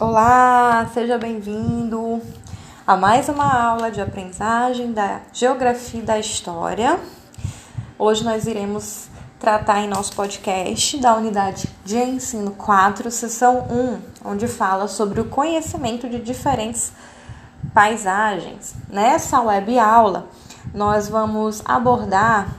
Olá, 0.00 0.88
seja 0.94 1.18
bem-vindo 1.18 2.22
a 2.86 2.96
mais 2.96 3.28
uma 3.28 3.52
aula 3.52 3.90
de 3.90 4.00
aprendizagem 4.00 4.92
da 4.92 5.22
Geografia 5.32 6.00
da 6.00 6.16
História. 6.16 7.00
Hoje 7.98 8.22
nós 8.22 8.46
iremos 8.46 9.08
tratar 9.40 9.80
em 9.80 9.88
nosso 9.88 10.14
podcast 10.14 10.98
da 10.98 11.16
unidade 11.16 11.68
de 11.84 11.98
ensino 11.98 12.52
4, 12.52 13.10
sessão 13.10 13.66
1, 13.68 14.00
onde 14.24 14.46
fala 14.46 14.86
sobre 14.86 15.20
o 15.20 15.24
conhecimento 15.24 16.08
de 16.08 16.20
diferentes 16.20 16.92
paisagens. 17.74 18.76
Nessa 18.88 19.40
web 19.40 19.76
aula, 19.80 20.28
nós 20.72 21.08
vamos 21.08 21.60
abordar 21.64 22.54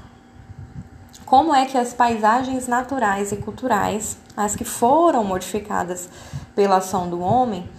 como 1.25 1.55
é 1.55 1.65
que 1.65 1.77
as 1.77 1.93
paisagens 1.93 2.67
naturais 2.67 3.31
e 3.31 3.37
culturais, 3.37 4.17
as 4.35 4.57
que 4.57 4.65
foram 4.65 5.23
modificadas 5.23 6.09
pela 6.59 6.75
ação 6.75 7.09
do 7.09 7.21
homem, 7.21 7.69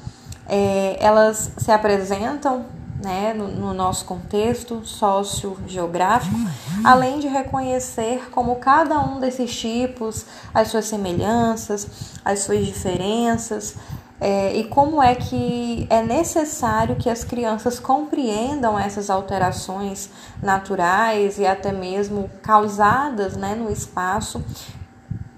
é, 0.49 0.97
elas 1.01 1.53
se 1.59 1.71
apresentam 1.71 2.65
né, 2.99 3.35
no, 3.35 3.47
no 3.47 3.75
nosso 3.75 4.07
contexto 4.07 4.81
sociogeográfico, 4.87 6.35
além 6.83 7.19
de 7.19 7.29
reconhecer 7.29 8.31
como 8.31 8.57
cada 8.57 8.99
um 8.99 9.21
desses 9.21 9.55
tipos, 9.55 10.25
as 10.55 10.69
suas 10.69 10.87
semelhanças, 10.87 11.87
as 12.25 12.39
suas 12.39 12.65
diferenças, 12.65 13.77
é, 14.19 14.57
e 14.57 14.65
como 14.65 15.03
é 15.03 15.15
que 15.15 15.87
é 15.91 16.03
necessário 16.03 16.97
que 16.97 17.11
as 17.11 17.23
crianças 17.23 17.79
compreendam 17.79 18.79
essas 18.79 19.11
alterações 19.11 20.09
naturais 20.43 21.39
e 21.39 21.47
até 21.47 21.71
mesmo 21.71 22.31
causadas 22.43 23.37
né, 23.37 23.55
no 23.55 23.71
espaço, 23.71 24.43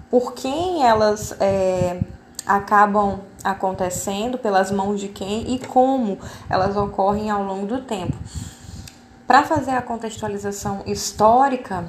por 0.09 0.31
quem 0.31 0.85
elas 0.87 1.35
é, 1.41 1.99
acabam 2.45 3.19
acontecendo, 3.43 4.37
pelas 4.37 4.71
mãos 4.71 4.99
de 4.99 5.07
quem 5.07 5.53
e 5.53 5.59
como 5.59 6.17
elas 6.49 6.75
ocorrem 6.77 7.29
ao 7.29 7.43
longo 7.43 7.65
do 7.65 7.81
tempo. 7.81 8.15
Para 9.27 9.43
fazer 9.43 9.71
a 9.71 9.81
contextualização 9.81 10.83
histórica 10.85 11.85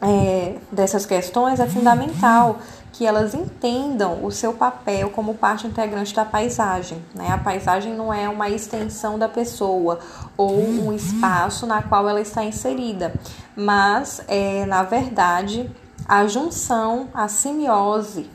é, 0.00 0.56
dessas 0.70 1.06
questões, 1.06 1.60
é 1.60 1.66
fundamental 1.66 2.58
que 2.92 3.06
elas 3.06 3.34
entendam 3.34 4.24
o 4.24 4.30
seu 4.30 4.52
papel 4.52 5.10
como 5.10 5.34
parte 5.34 5.66
integrante 5.66 6.14
da 6.14 6.24
paisagem. 6.24 7.02
Né? 7.14 7.28
A 7.30 7.38
paisagem 7.38 7.94
não 7.94 8.12
é 8.12 8.28
uma 8.28 8.50
extensão 8.50 9.18
da 9.18 9.28
pessoa 9.28 9.98
ou 10.36 10.60
um 10.60 10.92
espaço 10.92 11.66
na 11.66 11.82
qual 11.82 12.08
ela 12.08 12.20
está 12.20 12.44
inserida, 12.44 13.14
mas 13.56 14.22
é, 14.28 14.66
na 14.66 14.82
verdade, 14.82 15.70
a 16.06 16.26
junção, 16.26 17.08
a 17.14 17.28
simiose 17.28 18.28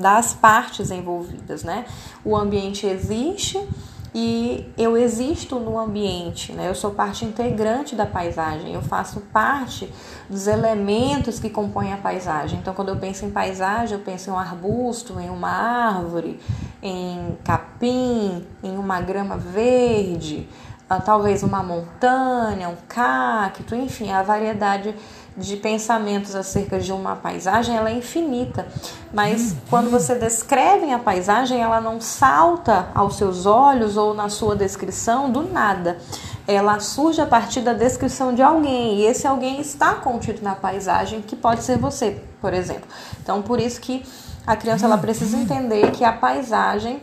das 0.00 0.32
partes 0.32 0.90
envolvidas, 0.90 1.62
né? 1.62 1.84
O 2.24 2.36
ambiente 2.36 2.86
existe 2.86 3.60
e 4.12 4.66
eu 4.76 4.96
existo 4.96 5.60
no 5.60 5.78
ambiente, 5.78 6.52
né? 6.52 6.68
Eu 6.68 6.74
sou 6.74 6.90
parte 6.90 7.24
integrante 7.24 7.94
da 7.94 8.06
paisagem, 8.06 8.74
eu 8.74 8.82
faço 8.82 9.20
parte 9.32 9.92
dos 10.28 10.48
elementos 10.48 11.38
que 11.38 11.48
compõem 11.48 11.92
a 11.92 11.96
paisagem. 11.96 12.58
Então, 12.58 12.74
quando 12.74 12.88
eu 12.88 12.96
penso 12.96 13.24
em 13.24 13.30
paisagem, 13.30 13.96
eu 13.96 14.04
penso 14.04 14.30
em 14.30 14.32
um 14.32 14.38
arbusto, 14.38 15.20
em 15.20 15.30
uma 15.30 15.50
árvore, 15.50 16.40
em 16.82 17.38
capim, 17.44 18.44
em 18.64 18.76
uma 18.76 19.00
grama 19.00 19.36
verde, 19.36 20.48
talvez 20.98 21.42
uma 21.44 21.62
montanha, 21.62 22.68
um 22.68 22.76
cacto, 22.88 23.76
enfim, 23.76 24.10
a 24.10 24.22
variedade 24.22 24.94
de 25.36 25.56
pensamentos 25.56 26.34
acerca 26.34 26.80
de 26.80 26.92
uma 26.92 27.14
paisagem 27.14 27.76
ela 27.76 27.90
é 27.90 27.94
infinita, 27.94 28.66
mas 29.12 29.54
quando 29.68 29.88
você 29.88 30.16
descreve 30.16 30.90
a 30.90 30.98
paisagem, 30.98 31.60
ela 31.60 31.80
não 31.80 32.00
salta 32.00 32.88
aos 32.94 33.16
seus 33.16 33.46
olhos 33.46 33.96
ou 33.96 34.12
na 34.12 34.28
sua 34.28 34.56
descrição 34.56 35.30
do 35.30 35.42
nada. 35.42 35.98
Ela 36.48 36.80
surge 36.80 37.20
a 37.20 37.26
partir 37.26 37.60
da 37.60 37.72
descrição 37.72 38.34
de 38.34 38.42
alguém, 38.42 38.96
e 38.96 39.06
esse 39.06 39.26
alguém 39.26 39.60
está 39.60 39.94
contido 39.94 40.42
na 40.42 40.56
paisagem, 40.56 41.22
que 41.22 41.36
pode 41.36 41.62
ser 41.62 41.78
você, 41.78 42.20
por 42.40 42.52
exemplo. 42.52 42.88
Então, 43.22 43.40
por 43.40 43.60
isso 43.60 43.80
que 43.80 44.04
a 44.44 44.56
criança 44.56 44.86
ela 44.86 44.98
precisa 44.98 45.36
entender 45.36 45.92
que 45.92 46.04
a 46.04 46.12
paisagem 46.12 47.00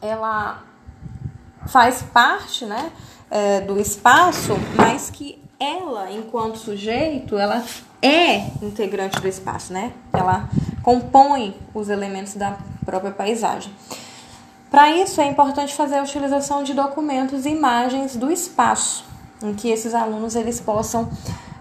ela 0.00 0.69
faz 1.66 2.02
parte, 2.02 2.64
né, 2.64 2.90
é, 3.30 3.60
do 3.60 3.78
espaço, 3.78 4.54
mas 4.76 5.10
que 5.10 5.40
ela, 5.58 6.10
enquanto 6.10 6.56
sujeito, 6.56 7.36
ela 7.36 7.62
é 8.02 8.46
integrante 8.62 9.20
do 9.20 9.28
espaço, 9.28 9.72
né? 9.72 9.92
Ela 10.12 10.48
compõe 10.82 11.54
os 11.74 11.90
elementos 11.90 12.34
da 12.34 12.56
própria 12.84 13.12
paisagem. 13.12 13.70
Para 14.70 14.90
isso 14.90 15.20
é 15.20 15.26
importante 15.26 15.74
fazer 15.74 15.96
a 15.96 16.02
utilização 16.02 16.62
de 16.62 16.72
documentos 16.72 17.44
e 17.44 17.50
imagens 17.50 18.16
do 18.16 18.30
espaço, 18.30 19.04
em 19.42 19.52
que 19.52 19.68
esses 19.68 19.94
alunos 19.94 20.34
eles 20.34 20.60
possam 20.60 21.10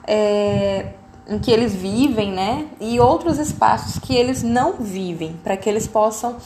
é, 0.07 0.93
em 1.27 1.37
que 1.37 1.51
eles 1.51 1.73
vivem, 1.73 2.31
né? 2.31 2.67
E 2.79 2.99
outros 2.99 3.37
espaços 3.37 3.99
que 3.99 4.15
eles 4.15 4.43
não 4.43 4.73
vivem, 4.73 5.37
para 5.43 5.57
que 5.57 5.67
eles 5.67 5.87
possam 5.87 6.37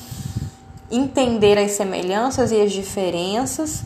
entender 0.95 1.57
as 1.57 1.71
semelhanças 1.71 2.51
e 2.51 2.61
as 2.61 2.71
diferenças 2.71 3.85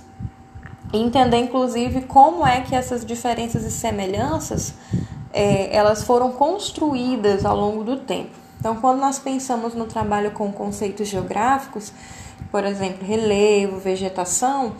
entender 0.93 1.37
inclusive 1.37 2.01
como 2.01 2.45
é 2.45 2.61
que 2.61 2.75
essas 2.75 3.05
diferenças 3.05 3.63
e 3.63 3.71
semelhanças 3.71 4.73
é, 5.33 5.75
elas 5.75 6.03
foram 6.03 6.31
construídas 6.31 7.45
ao 7.45 7.55
longo 7.55 7.83
do 7.83 7.97
tempo. 7.97 8.31
Então, 8.59 8.77
quando 8.77 8.99
nós 8.99 9.19
pensamos 9.19 9.75
no 9.75 9.85
trabalho 9.85 10.31
com 10.31 10.51
conceitos 10.51 11.07
geográficos, 11.07 11.91
por 12.49 12.63
exemplo, 12.63 13.05
relevo, 13.05 13.77
vegetação, 13.77 14.73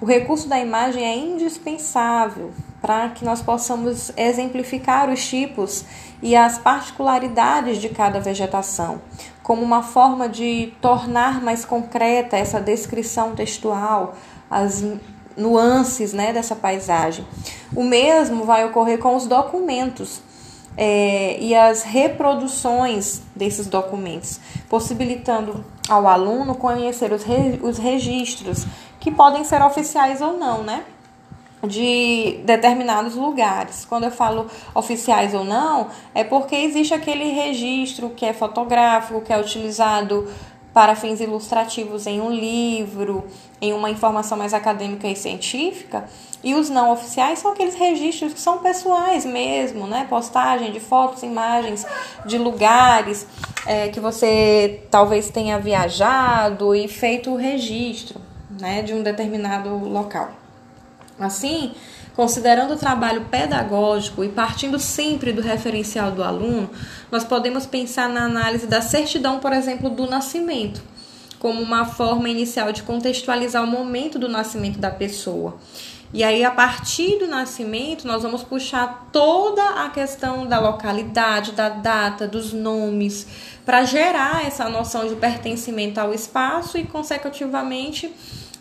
o 0.00 0.04
recurso 0.04 0.48
da 0.48 0.58
imagem 0.58 1.04
é 1.04 1.16
indispensável 1.16 2.50
para 2.80 3.10
que 3.10 3.24
nós 3.24 3.42
possamos 3.42 4.10
exemplificar 4.16 5.10
os 5.10 5.26
tipos 5.26 5.84
e 6.22 6.34
as 6.34 6.58
particularidades 6.58 7.78
de 7.78 7.88
cada 7.88 8.20
vegetação, 8.20 9.00
como 9.42 9.62
uma 9.62 9.82
forma 9.82 10.28
de 10.28 10.72
tornar 10.80 11.42
mais 11.42 11.64
concreta 11.64 12.36
essa 12.36 12.60
descrição 12.60 13.34
textual, 13.34 14.14
as 14.50 14.84
nuances 15.36 16.12
né, 16.12 16.32
dessa 16.32 16.56
paisagem. 16.56 17.26
O 17.74 17.84
mesmo 17.84 18.44
vai 18.44 18.64
ocorrer 18.64 18.98
com 18.98 19.14
os 19.16 19.26
documentos 19.26 20.20
é, 20.76 21.38
e 21.40 21.54
as 21.54 21.82
reproduções 21.82 23.22
desses 23.34 23.66
documentos, 23.66 24.40
possibilitando 24.68 25.64
ao 25.88 26.06
aluno 26.06 26.54
conhecer 26.54 27.12
os, 27.12 27.22
re, 27.22 27.58
os 27.62 27.78
registros, 27.78 28.66
que 28.98 29.10
podem 29.10 29.44
ser 29.44 29.62
oficiais 29.62 30.20
ou 30.20 30.38
não, 30.38 30.62
né? 30.62 30.84
De 31.66 32.40
determinados 32.44 33.14
lugares. 33.14 33.84
Quando 33.84 34.04
eu 34.04 34.10
falo 34.10 34.46
oficiais 34.74 35.34
ou 35.34 35.44
não, 35.44 35.88
é 36.14 36.24
porque 36.24 36.56
existe 36.56 36.94
aquele 36.94 37.30
registro 37.30 38.10
que 38.10 38.24
é 38.24 38.32
fotográfico, 38.32 39.20
que 39.20 39.32
é 39.32 39.38
utilizado 39.38 40.28
para 40.72 40.94
fins 40.94 41.20
ilustrativos 41.20 42.06
em 42.06 42.20
um 42.20 42.30
livro, 42.30 43.24
em 43.60 43.72
uma 43.72 43.90
informação 43.90 44.38
mais 44.38 44.54
acadêmica 44.54 45.08
e 45.08 45.16
científica, 45.16 46.04
e 46.42 46.54
os 46.54 46.70
não 46.70 46.92
oficiais 46.92 47.40
são 47.40 47.50
aqueles 47.50 47.74
registros 47.74 48.32
que 48.32 48.40
são 48.40 48.58
pessoais 48.58 49.24
mesmo, 49.24 49.86
né? 49.86 50.06
Postagem 50.08 50.70
de 50.72 50.80
fotos, 50.80 51.22
imagens 51.22 51.84
de 52.24 52.38
lugares 52.38 53.26
é, 53.66 53.88
que 53.88 54.00
você 54.00 54.82
talvez 54.90 55.28
tenha 55.28 55.58
viajado 55.58 56.74
e 56.74 56.88
feito 56.88 57.30
o 57.30 57.36
registro, 57.36 58.20
né, 58.58 58.80
de 58.82 58.94
um 58.94 59.02
determinado 59.02 59.76
local. 59.76 60.39
Assim, 61.20 61.72
Considerando 62.20 62.74
o 62.74 62.76
trabalho 62.76 63.26
pedagógico 63.30 64.24
e 64.24 64.28
partindo 64.28 64.78
sempre 64.78 65.32
do 65.32 65.40
referencial 65.40 66.10
do 66.10 66.22
aluno, 66.22 66.68
nós 67.10 67.24
podemos 67.24 67.64
pensar 67.64 68.08
na 68.08 68.24
análise 68.24 68.66
da 68.66 68.82
certidão, 68.82 69.38
por 69.38 69.52
exemplo, 69.52 69.88
do 69.88 70.06
nascimento, 70.06 70.82
como 71.38 71.62
uma 71.62 71.86
forma 71.86 72.28
inicial 72.28 72.72
de 72.72 72.82
contextualizar 72.82 73.62
o 73.62 73.66
momento 73.66 74.18
do 74.18 74.28
nascimento 74.28 74.78
da 74.78 74.90
pessoa. 74.90 75.56
E 76.12 76.24
aí, 76.24 76.44
a 76.44 76.50
partir 76.50 77.20
do 77.20 77.28
nascimento, 77.28 78.06
nós 78.06 78.22
vamos 78.22 78.42
puxar 78.42 79.08
toda 79.12 79.84
a 79.84 79.88
questão 79.88 80.44
da 80.44 80.58
localidade, 80.58 81.52
da 81.52 81.68
data, 81.68 82.26
dos 82.28 82.52
nomes, 82.52 83.26
para 83.64 83.84
gerar 83.84 84.44
essa 84.44 84.68
noção 84.68 85.08
de 85.08 85.14
pertencimento 85.14 85.98
ao 85.98 86.12
espaço 86.12 86.76
e, 86.76 86.84
consecutivamente, 86.84 88.12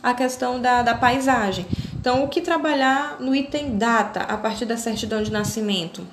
a 0.02 0.14
questão 0.14 0.62
da, 0.62 0.82
da 0.82 0.94
paisagem. 0.94 1.66
Então, 2.00 2.24
o 2.24 2.30
que 2.30 2.40
trabalhar 2.40 3.18
no 3.20 3.36
item 3.36 3.78
data 3.78 4.22
a 4.22 4.38
partir 4.38 4.66
da 4.66 4.78
certidão 4.78 5.22
de 5.22 5.30
nascimento? 5.30 6.08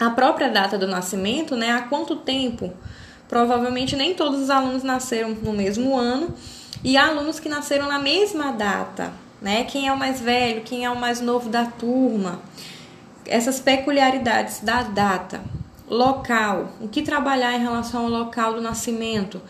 A 0.00 0.08
própria 0.08 0.48
data 0.48 0.78
do 0.78 0.86
nascimento, 0.86 1.54
né? 1.54 1.72
Há 1.72 1.82
quanto 1.82 2.16
tempo? 2.16 2.72
Provavelmente 3.28 3.94
nem 3.96 4.14
todos 4.14 4.40
os 4.40 4.48
alunos 4.48 4.82
nasceram 4.82 5.30
no 5.30 5.52
mesmo 5.52 5.94
ano 5.94 6.34
e 6.82 6.96
há 6.96 7.08
alunos 7.08 7.38
que 7.38 7.48
nasceram 7.50 7.86
na 7.86 7.98
mesma 7.98 8.52
data, 8.52 9.12
né? 9.42 9.64
Quem 9.64 9.88
é 9.88 9.92
o 9.92 9.98
mais 9.98 10.20
velho, 10.20 10.62
quem 10.62 10.86
é 10.86 10.90
o 10.90 10.98
mais 10.98 11.20
novo 11.20 11.50
da 11.50 11.66
turma. 11.66 12.40
Essas 13.26 13.60
peculiaridades 13.60 14.60
da 14.60 14.82
data, 14.84 15.42
local, 15.86 16.70
o 16.80 16.88
que 16.88 17.02
trabalhar 17.02 17.54
em 17.54 17.60
relação 17.60 18.04
ao 18.04 18.08
local 18.08 18.54
do 18.54 18.60
nascimento, 18.62 19.40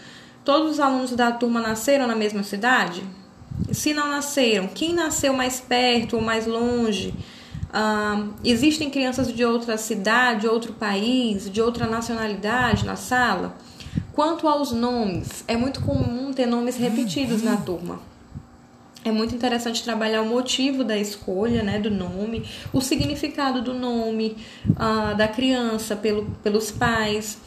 Todos 0.45 0.73
os 0.73 0.81
alunos 0.81 1.13
da 1.13 1.33
turma 1.33 1.59
nasceram 1.59 2.07
na 2.07 2.15
mesma 2.15 2.43
cidade? 2.43 3.03
Se 3.73 3.93
não 3.95 4.09
nasceram, 4.09 4.69
quem 4.69 4.93
nasceu 4.93 5.33
mais 5.33 5.61
perto 5.61 6.17
ou 6.17 6.23
mais 6.23 6.47
longe? 6.47 7.15
Existem 8.45 8.89
crianças 8.89 9.33
de 9.33 9.45
outra 9.45 9.77
cidade, 9.77 10.47
outro 10.47 10.73
país, 10.73 11.51
de 11.51 11.61
outra 11.61 11.87
nacionalidade 11.87 12.85
na 12.85 12.97
sala? 12.97 13.57
Quanto 14.13 14.47
aos 14.47 14.71
nomes, 14.71 15.45
é 15.49 15.57
muito 15.57 15.81
comum 15.81 16.33
ter 16.33 16.47
nomes 16.47 16.77
repetidos 16.77 17.43
na 17.43 17.57
turma. 17.57 18.01
É 19.05 19.11
muito 19.11 19.35
interessante 19.35 19.83
trabalhar 19.83 20.23
o 20.23 20.27
motivo 20.27 20.83
da 20.83 20.97
escolha, 20.97 21.63
né, 21.63 21.79
do 21.79 21.91
nome, 21.91 22.49
o 22.73 22.81
significado 22.81 23.61
do 23.61 23.75
nome 23.75 24.37
uh, 24.71 25.15
da 25.15 25.29
criança 25.29 25.95
pelo, 25.95 26.25
pelos 26.43 26.71
pais, 26.71 27.39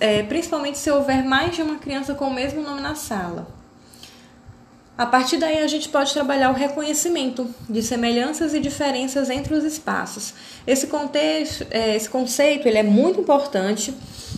é, 0.00 0.22
principalmente 0.22 0.78
se 0.78 0.90
houver 0.90 1.22
mais 1.24 1.54
de 1.54 1.62
uma 1.62 1.76
criança 1.76 2.14
com 2.14 2.28
o 2.28 2.34
mesmo 2.34 2.62
nome 2.62 2.80
na 2.80 2.94
sala. 2.94 3.57
A 4.98 5.06
partir 5.06 5.36
daí, 5.36 5.58
a 5.58 5.66
gente 5.68 5.88
pode 5.88 6.12
trabalhar 6.12 6.50
o 6.50 6.54
reconhecimento 6.54 7.48
de 7.70 7.80
semelhanças 7.84 8.52
e 8.52 8.58
diferenças 8.58 9.30
entre 9.30 9.54
os 9.54 9.62
espaços. 9.62 10.34
Esse, 10.66 10.88
contexto, 10.88 11.64
é, 11.70 11.94
esse 11.94 12.10
conceito 12.10 12.66
ele 12.66 12.78
é 12.78 12.82
muito 12.82 13.20
importante 13.20 13.94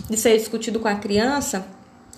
de 0.07 0.15
ser 0.15 0.37
discutido 0.37 0.79
com 0.79 0.87
a 0.87 0.93
criança 0.93 1.65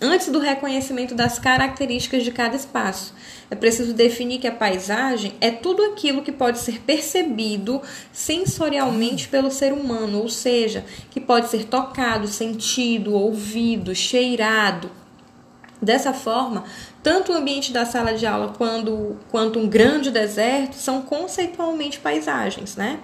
antes 0.01 0.27
do 0.27 0.39
reconhecimento 0.39 1.15
das 1.15 1.39
características 1.39 2.21
de 2.25 2.31
cada 2.31 2.57
espaço. 2.57 3.13
É 3.49 3.55
preciso 3.55 3.93
definir 3.93 4.39
que 4.39 4.47
a 4.47 4.51
paisagem 4.51 5.35
é 5.39 5.49
tudo 5.49 5.81
aquilo 5.81 6.21
que 6.21 6.31
pode 6.33 6.59
ser 6.59 6.81
percebido 6.81 7.81
sensorialmente 8.11 9.29
pelo 9.29 9.49
ser 9.49 9.71
humano, 9.71 10.19
ou 10.19 10.27
seja, 10.27 10.83
que 11.11 11.21
pode 11.21 11.49
ser 11.49 11.63
tocado, 11.63 12.27
sentido, 12.27 13.13
ouvido, 13.13 13.95
cheirado, 13.95 14.91
Dessa 15.83 16.13
forma, 16.13 16.63
tanto 17.03 17.33
o 17.33 17.35
ambiente 17.35 17.73
da 17.73 17.85
sala 17.85 18.13
de 18.13 18.25
aula 18.25 18.53
quando, 18.57 19.17
quanto 19.29 19.59
um 19.59 19.67
grande 19.67 20.09
deserto 20.09 20.75
são 20.75 21.01
conceitualmente 21.01 21.99
paisagens, 21.99 22.77
né? 22.77 22.99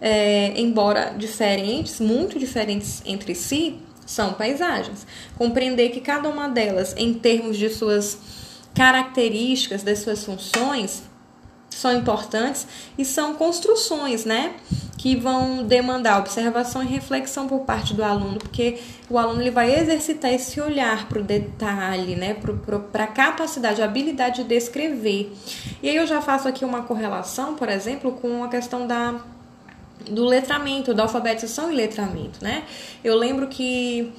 É, 0.00 0.52
embora 0.60 1.14
diferentes, 1.16 2.00
muito 2.00 2.38
diferentes 2.38 3.00
entre 3.06 3.34
si, 3.34 3.78
são 4.04 4.32
paisagens. 4.32 5.06
Compreender 5.38 5.90
que 5.90 6.00
cada 6.00 6.28
uma 6.28 6.48
delas, 6.48 6.94
em 6.96 7.14
termos 7.14 7.56
de 7.56 7.70
suas 7.70 8.18
características, 8.74 9.84
das 9.84 10.00
suas 10.00 10.24
funções, 10.24 11.04
são 11.76 11.92
importantes 11.92 12.66
e 12.96 13.04
são 13.04 13.34
construções, 13.34 14.24
né? 14.24 14.54
Que 14.96 15.14
vão 15.14 15.62
demandar 15.62 16.18
observação 16.18 16.82
e 16.82 16.86
reflexão 16.86 17.46
por 17.46 17.60
parte 17.60 17.92
do 17.92 18.02
aluno, 18.02 18.38
porque 18.38 18.78
o 19.10 19.18
aluno 19.18 19.42
ele 19.42 19.50
vai 19.50 19.78
exercitar 19.78 20.32
esse 20.32 20.58
olhar 20.58 21.06
para 21.06 21.20
o 21.20 21.22
detalhe, 21.22 22.16
né? 22.16 22.34
Para 22.90 23.04
a 23.04 23.06
capacidade, 23.06 23.82
a 23.82 23.84
habilidade 23.84 24.42
de 24.42 24.48
descrever. 24.48 25.32
E 25.82 25.90
aí 25.90 25.96
eu 25.96 26.06
já 26.06 26.22
faço 26.22 26.48
aqui 26.48 26.64
uma 26.64 26.82
correlação, 26.82 27.54
por 27.54 27.68
exemplo, 27.68 28.12
com 28.12 28.42
a 28.42 28.48
questão 28.48 28.86
da 28.86 29.20
do 30.10 30.24
letramento, 30.24 30.94
da 30.94 31.02
alfabetização 31.02 31.70
e 31.70 31.74
letramento, 31.74 32.42
né? 32.42 32.62
Eu 33.02 33.16
lembro 33.16 33.48
que 33.48 34.12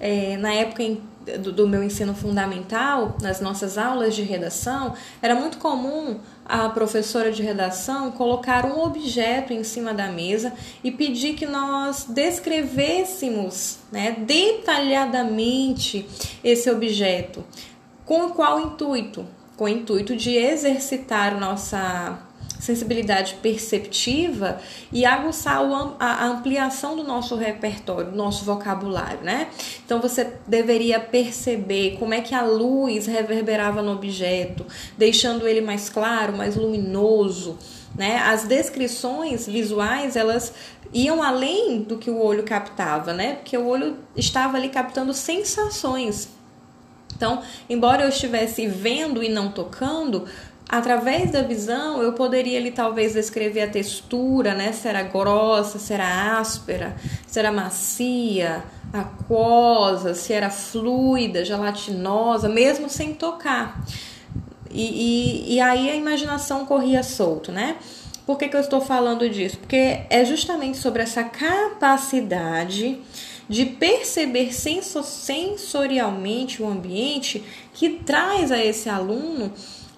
é, 0.00 0.36
na 0.36 0.52
época 0.52 0.82
em 0.82 1.00
do, 1.36 1.52
do, 1.52 1.68
meu 1.68 1.82
ensino 1.82 2.14
fundamental, 2.14 3.16
nas 3.20 3.40
nossas 3.40 3.76
aulas 3.76 4.14
de 4.14 4.22
redação, 4.22 4.94
era 5.20 5.34
muito 5.34 5.58
comum 5.58 6.18
a 6.48 6.68
professora 6.70 7.30
de 7.30 7.42
redação 7.42 8.10
colocar 8.10 8.64
um 8.64 8.80
objeto 8.80 9.52
em 9.52 9.62
cima 9.62 9.92
da 9.92 10.10
mesa 10.10 10.54
e 10.82 10.90
pedir 10.90 11.34
que 11.34 11.44
nós 11.44 12.06
descrevêssemos 12.08 13.80
né, 13.92 14.12
detalhadamente 14.12 16.08
esse 16.42 16.70
objeto. 16.70 17.44
Com 18.06 18.30
qual 18.30 18.58
intuito? 18.58 19.26
Com 19.56 19.64
o 19.64 19.68
intuito 19.68 20.16
de 20.16 20.30
exercitar 20.30 21.38
nossa 21.38 22.18
sensibilidade 22.58 23.36
perceptiva 23.42 24.60
e 24.92 25.04
aguçar 25.04 25.60
a 25.98 26.26
ampliação 26.26 26.96
do 26.96 27.04
nosso 27.04 27.36
repertório, 27.36 28.10
do 28.10 28.16
nosso 28.16 28.44
vocabulário, 28.44 29.20
né? 29.22 29.48
Então 29.84 30.00
você 30.00 30.32
deveria 30.46 30.98
perceber 30.98 31.96
como 31.98 32.14
é 32.14 32.20
que 32.20 32.34
a 32.34 32.42
luz 32.42 33.06
reverberava 33.06 33.82
no 33.82 33.92
objeto, 33.92 34.66
deixando 34.96 35.46
ele 35.46 35.60
mais 35.60 35.88
claro, 35.88 36.36
mais 36.36 36.56
luminoso, 36.56 37.58
né? 37.94 38.18
As 38.18 38.44
descrições 38.44 39.46
visuais, 39.46 40.16
elas 40.16 40.52
iam 40.92 41.22
além 41.22 41.82
do 41.82 41.98
que 41.98 42.10
o 42.10 42.20
olho 42.20 42.42
captava, 42.42 43.12
né? 43.12 43.34
Porque 43.34 43.56
o 43.56 43.66
olho 43.66 43.98
estava 44.16 44.56
ali 44.56 44.68
captando 44.68 45.12
sensações. 45.12 46.28
Então, 47.14 47.42
embora 47.68 48.04
eu 48.04 48.08
estivesse 48.10 48.66
vendo 48.68 49.22
e 49.22 49.28
não 49.28 49.50
tocando, 49.50 50.24
Através 50.68 51.30
da 51.30 51.40
visão, 51.40 52.02
eu 52.02 52.12
poderia 52.12 52.58
ali 52.58 52.70
talvez 52.70 53.14
descrever 53.14 53.62
a 53.62 53.70
textura, 53.70 54.54
né? 54.54 54.72
Se 54.72 54.86
era 54.86 55.02
grossa, 55.02 55.78
se 55.78 55.94
era 55.94 56.38
áspera, 56.38 56.94
se 57.26 57.38
era 57.38 57.50
macia, 57.50 58.62
aquosa, 58.92 60.14
se 60.14 60.34
era 60.34 60.50
fluida, 60.50 61.42
gelatinosa, 61.42 62.50
mesmo 62.50 62.90
sem 62.90 63.14
tocar. 63.14 63.82
E, 64.70 65.46
e, 65.48 65.54
e 65.54 65.60
aí 65.60 65.90
a 65.90 65.96
imaginação 65.96 66.66
corria 66.66 67.02
solto, 67.02 67.50
né? 67.50 67.76
Por 68.26 68.36
que, 68.36 68.46
que 68.46 68.56
eu 68.56 68.60
estou 68.60 68.82
falando 68.82 69.26
disso? 69.30 69.56
Porque 69.56 70.02
é 70.10 70.22
justamente 70.22 70.76
sobre 70.76 71.02
essa 71.02 71.24
capacidade 71.24 73.00
de 73.48 73.64
perceber 73.64 74.52
sensorialmente 74.52 76.62
o 76.62 76.68
ambiente 76.68 77.42
que 77.72 77.88
traz 77.88 78.52
a 78.52 78.62
esse 78.62 78.90
aluno 78.90 79.50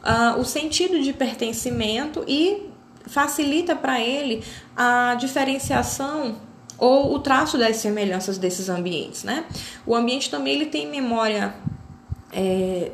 uh, 0.03 0.41
o 0.41 0.45
sentido 0.45 1.01
de 1.01 1.13
pertencimento 1.13 2.25
e 2.27 2.71
facilita 3.07 3.75
para 3.75 4.01
ele 4.01 4.43
a 4.77 5.15
diferenciação 5.15 6.37
ou 6.79 7.15
o 7.15 7.19
traço 7.19 7.59
das 7.59 7.77
semelhanças 7.77 8.39
desses 8.39 8.69
ambientes, 8.69 9.23
né? 9.23 9.45
O 9.85 9.95
ambiente 9.95 10.31
também 10.31 10.55
ele 10.55 10.67
tem 10.67 10.87
memória, 10.87 11.55
é, 12.33 12.91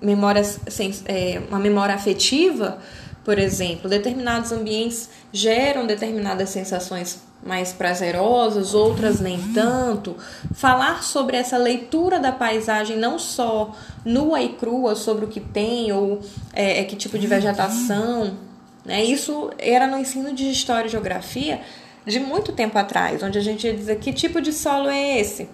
memórias, 0.00 0.60
é, 1.06 1.42
uma 1.48 1.58
memória 1.58 1.94
afetiva, 1.94 2.78
por 3.24 3.38
exemplo, 3.38 3.88
determinados 3.88 4.50
ambientes 4.52 5.08
geram 5.32 5.86
determinadas 5.86 6.48
sensações 6.48 7.22
mais 7.42 7.72
prazerosas, 7.72 8.74
outras 8.74 9.20
nem 9.20 9.38
tanto. 9.52 10.16
Falar 10.54 11.02
sobre 11.02 11.36
essa 11.36 11.56
leitura 11.56 12.18
da 12.18 12.32
paisagem, 12.32 12.96
não 12.96 13.18
só 13.18 13.74
nua 14.04 14.42
e 14.42 14.50
crua, 14.50 14.94
sobre 14.94 15.24
o 15.24 15.28
que 15.28 15.40
tem 15.40 15.92
ou 15.92 16.20
é, 16.52 16.80
é, 16.80 16.84
que 16.84 16.96
tipo 16.96 17.18
de 17.18 17.26
vegetação. 17.26 18.36
Né? 18.84 19.04
Isso 19.04 19.50
era 19.58 19.86
no 19.86 19.98
ensino 19.98 20.34
de 20.34 20.50
História 20.50 20.86
e 20.86 20.90
Geografia 20.90 21.60
de 22.06 22.18
muito 22.18 22.52
tempo 22.52 22.78
atrás, 22.78 23.22
onde 23.22 23.38
a 23.38 23.42
gente 23.42 23.66
ia 23.66 23.74
dizer 23.74 23.98
que 23.98 24.12
tipo 24.12 24.40
de 24.40 24.52
solo 24.52 24.88
é 24.88 25.18
esse. 25.18 25.48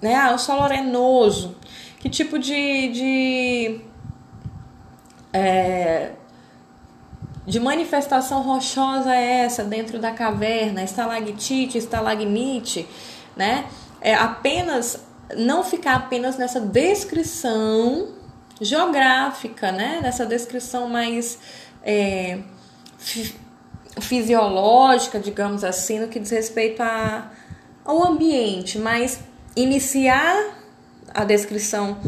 Né? 0.00 0.14
Ah, 0.14 0.34
o 0.34 0.38
solo 0.38 0.62
arenoso. 0.62 1.56
Que 1.98 2.08
tipo 2.08 2.38
de. 2.38 2.88
de 2.88 3.80
é, 5.32 6.12
de 7.46 7.60
manifestação 7.60 8.42
rochosa 8.42 9.14
é 9.14 9.44
essa 9.44 9.62
dentro 9.62 9.98
da 9.98 10.12
caverna, 10.12 10.82
estalactite, 10.82 11.76
estalagmite, 11.76 12.88
né? 13.36 13.66
É 14.00 14.14
apenas 14.14 15.04
não 15.36 15.62
ficar 15.62 15.96
apenas 15.96 16.36
nessa 16.36 16.60
descrição 16.60 18.08
geográfica, 18.60 19.72
né? 19.72 20.00
Nessa 20.02 20.24
descrição 20.24 20.88
mais 20.88 21.38
é, 21.82 22.38
fisiológica, 24.00 25.18
digamos 25.18 25.64
assim, 25.64 26.00
no 26.00 26.08
que 26.08 26.18
diz 26.18 26.30
respeito 26.30 26.82
a, 26.82 27.30
ao 27.84 28.06
ambiente, 28.06 28.78
mas 28.78 29.20
iniciar 29.54 30.56
a 31.12 31.24
descrição 31.24 31.98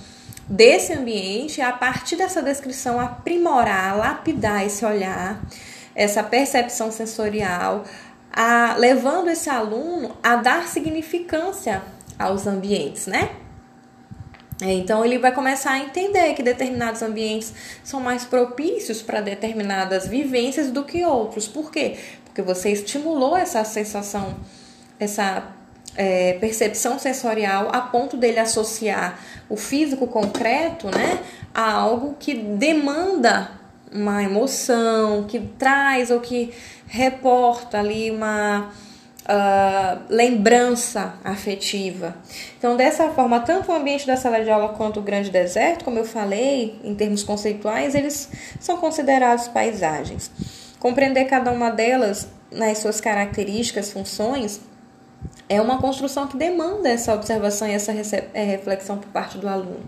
desse 0.49 0.93
ambiente, 0.93 1.61
a 1.61 1.73
partir 1.73 2.17
dessa 2.17 2.43
descrição, 2.43 3.01
aprimorar, 3.01 3.97
lapidar 3.97 4.65
esse 4.65 4.85
olhar, 4.85 5.41
essa 5.95 6.23
percepção 6.23 6.93
sensorial, 6.93 7.85
a, 8.33 8.77
levando 8.79 9.29
esse 9.29 9.49
aluno 9.49 10.17
a 10.23 10.37
dar 10.37 10.69
significância 10.69 11.83
aos 12.19 12.47
ambientes, 12.47 13.07
né? 13.07 13.31
É, 14.61 14.73
então 14.73 15.05
ele 15.05 15.19
vai 15.19 15.33
começar 15.33 15.73
a 15.73 15.79
entender 15.79 16.33
que 16.35 16.43
determinados 16.43 17.03
ambientes 17.03 17.53
são 17.85 18.01
mais 18.01 18.25
propícios 18.25 19.03
para 19.03 19.21
determinadas 19.21 20.07
vivências 20.07 20.71
do 20.71 20.83
que 20.85 21.05
outros. 21.05 21.47
Por 21.47 21.71
quê? 21.71 21.99
Porque 22.25 22.41
você 22.41 22.71
estimulou 22.71 23.37
essa 23.37 23.63
sensação, 23.65 24.37
essa 24.99 25.56
é, 25.97 26.35
percepção 26.35 26.99
sensorial 26.99 27.69
a 27.73 27.81
ponto 27.81 28.17
dele 28.17 28.39
associar 28.39 29.19
o 29.49 29.57
físico 29.57 30.07
concreto 30.07 30.87
né, 30.89 31.19
a 31.55 31.73
algo 31.73 32.17
que 32.19 32.35
demanda 32.35 33.51
uma 33.93 34.23
emoção, 34.23 35.25
que 35.25 35.41
traz 35.59 36.11
ou 36.11 36.21
que 36.21 36.53
reporta 36.87 37.79
ali 37.79 38.11
uma, 38.11 38.71
uh, 39.27 40.03
lembrança 40.09 41.15
afetiva. 41.25 42.17
Então, 42.59 42.77
dessa 42.77 43.11
forma, 43.11 43.41
tanto 43.41 43.71
o 43.71 43.75
ambiente 43.75 44.07
da 44.07 44.17
sala 44.17 44.43
de 44.43 44.51
aula 44.51 44.71
quanto 44.71 45.01
o 45.01 45.03
grande 45.03 45.31
deserto, 45.31 45.85
como 45.85 45.99
eu 45.99 46.05
falei, 46.05 46.79
em 46.83 46.95
termos 46.95 47.23
conceituais, 47.23 47.95
eles 47.95 48.31
são 48.61 48.77
considerados 48.79 49.49
paisagens. 49.49 50.31
Compreender 50.79 51.25
cada 51.25 51.51
uma 51.51 51.71
delas 51.71 52.29
nas 52.51 52.79
suas 52.79 53.01
características, 53.01 53.93
funções, 53.93 54.61
é 55.49 55.61
uma 55.61 55.79
construção 55.79 56.27
que 56.27 56.37
demanda 56.37 56.89
essa 56.89 57.15
observação 57.15 57.69
e 57.69 57.73
essa 57.73 57.93
é, 57.93 58.45
reflexão 58.45 58.99
por 58.99 59.09
parte 59.11 59.39
do 59.39 59.49
aluno. 59.49 59.85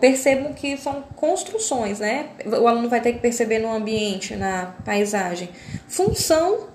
Percebam 0.00 0.52
que 0.52 0.76
são 0.76 1.02
construções, 1.16 1.98
né? 1.98 2.26
O 2.46 2.68
aluno 2.68 2.88
vai 2.88 3.00
ter 3.00 3.12
que 3.14 3.18
perceber 3.18 3.58
no 3.58 3.72
ambiente, 3.72 4.36
na 4.36 4.74
paisagem, 4.84 5.48
função 5.88 6.68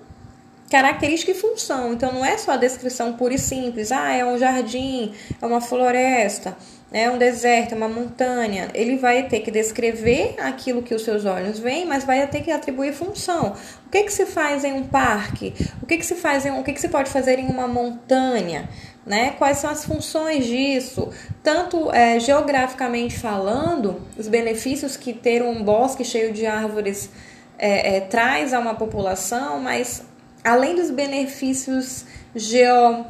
característica 0.70 1.32
e 1.32 1.34
função. 1.34 1.92
Então 1.92 2.12
não 2.12 2.24
é 2.24 2.38
só 2.38 2.52
a 2.52 2.56
descrição 2.56 3.14
pura 3.14 3.34
e 3.34 3.38
simples, 3.38 3.90
ah, 3.90 4.12
é 4.12 4.24
um 4.24 4.38
jardim, 4.38 5.12
é 5.40 5.44
uma 5.46 5.60
floresta, 5.60 6.56
é 6.92 7.08
um 7.08 7.18
deserto, 7.18 7.74
uma 7.74 7.88
montanha. 7.88 8.68
Ele 8.74 8.96
vai 8.96 9.28
ter 9.28 9.40
que 9.40 9.50
descrever 9.50 10.34
aquilo 10.38 10.82
que 10.82 10.94
os 10.94 11.02
seus 11.02 11.24
olhos 11.24 11.58
veem, 11.58 11.86
mas 11.86 12.04
vai 12.04 12.26
ter 12.26 12.42
que 12.42 12.50
atribuir 12.50 12.92
função. 12.92 13.54
O 13.86 13.90
que, 13.90 14.02
que 14.02 14.12
se 14.12 14.26
faz 14.26 14.64
em 14.64 14.72
um 14.72 14.82
parque? 14.82 15.54
O 15.82 15.86
que, 15.86 15.96
que 15.96 16.06
se 16.06 16.16
faz 16.16 16.44
em, 16.44 16.50
o 16.50 16.64
que, 16.64 16.72
que 16.72 16.80
se 16.80 16.88
pode 16.88 17.08
fazer 17.08 17.38
em 17.38 17.46
uma 17.46 17.68
montanha? 17.68 18.68
Né? 19.06 19.34
Quais 19.38 19.58
são 19.58 19.70
as 19.70 19.84
funções 19.84 20.46
disso? 20.46 21.08
Tanto 21.42 21.92
é, 21.92 22.18
geograficamente 22.18 23.18
falando, 23.18 24.00
os 24.18 24.26
benefícios 24.28 24.96
que 24.96 25.12
ter 25.12 25.42
um 25.42 25.62
bosque 25.62 26.04
cheio 26.04 26.32
de 26.32 26.44
árvores 26.44 27.10
é, 27.56 27.96
é, 27.96 28.00
traz 28.00 28.52
a 28.52 28.58
uma 28.58 28.74
população, 28.74 29.60
mas 29.60 30.02
além 30.44 30.74
dos 30.74 30.90
benefícios 30.90 32.04
geo, 32.34 33.04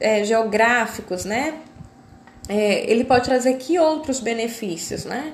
é, 0.00 0.24
geográficos, 0.24 1.24
né? 1.24 1.54
É, 2.48 2.90
ele 2.90 3.04
pode 3.04 3.24
trazer 3.24 3.54
que 3.54 3.78
outros 3.78 4.20
benefícios, 4.20 5.04
né? 5.04 5.32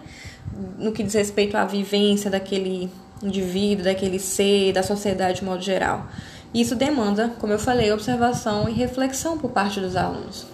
No 0.78 0.92
que 0.92 1.02
diz 1.02 1.14
respeito 1.14 1.57
à 1.57 1.64
vivência 1.64 2.31
daquele 2.31 2.90
indivíduo, 3.23 3.85
daquele 3.85 4.19
ser, 4.19 4.73
da 4.73 4.83
sociedade 4.83 5.40
de 5.40 5.45
modo 5.45 5.62
geral. 5.62 6.07
Isso 6.52 6.75
demanda, 6.75 7.33
como 7.38 7.52
eu 7.52 7.59
falei, 7.59 7.90
observação 7.92 8.69
e 8.69 8.73
reflexão 8.73 9.38
por 9.38 9.50
parte 9.50 9.81
dos 9.81 9.97
alunos. 9.97 10.47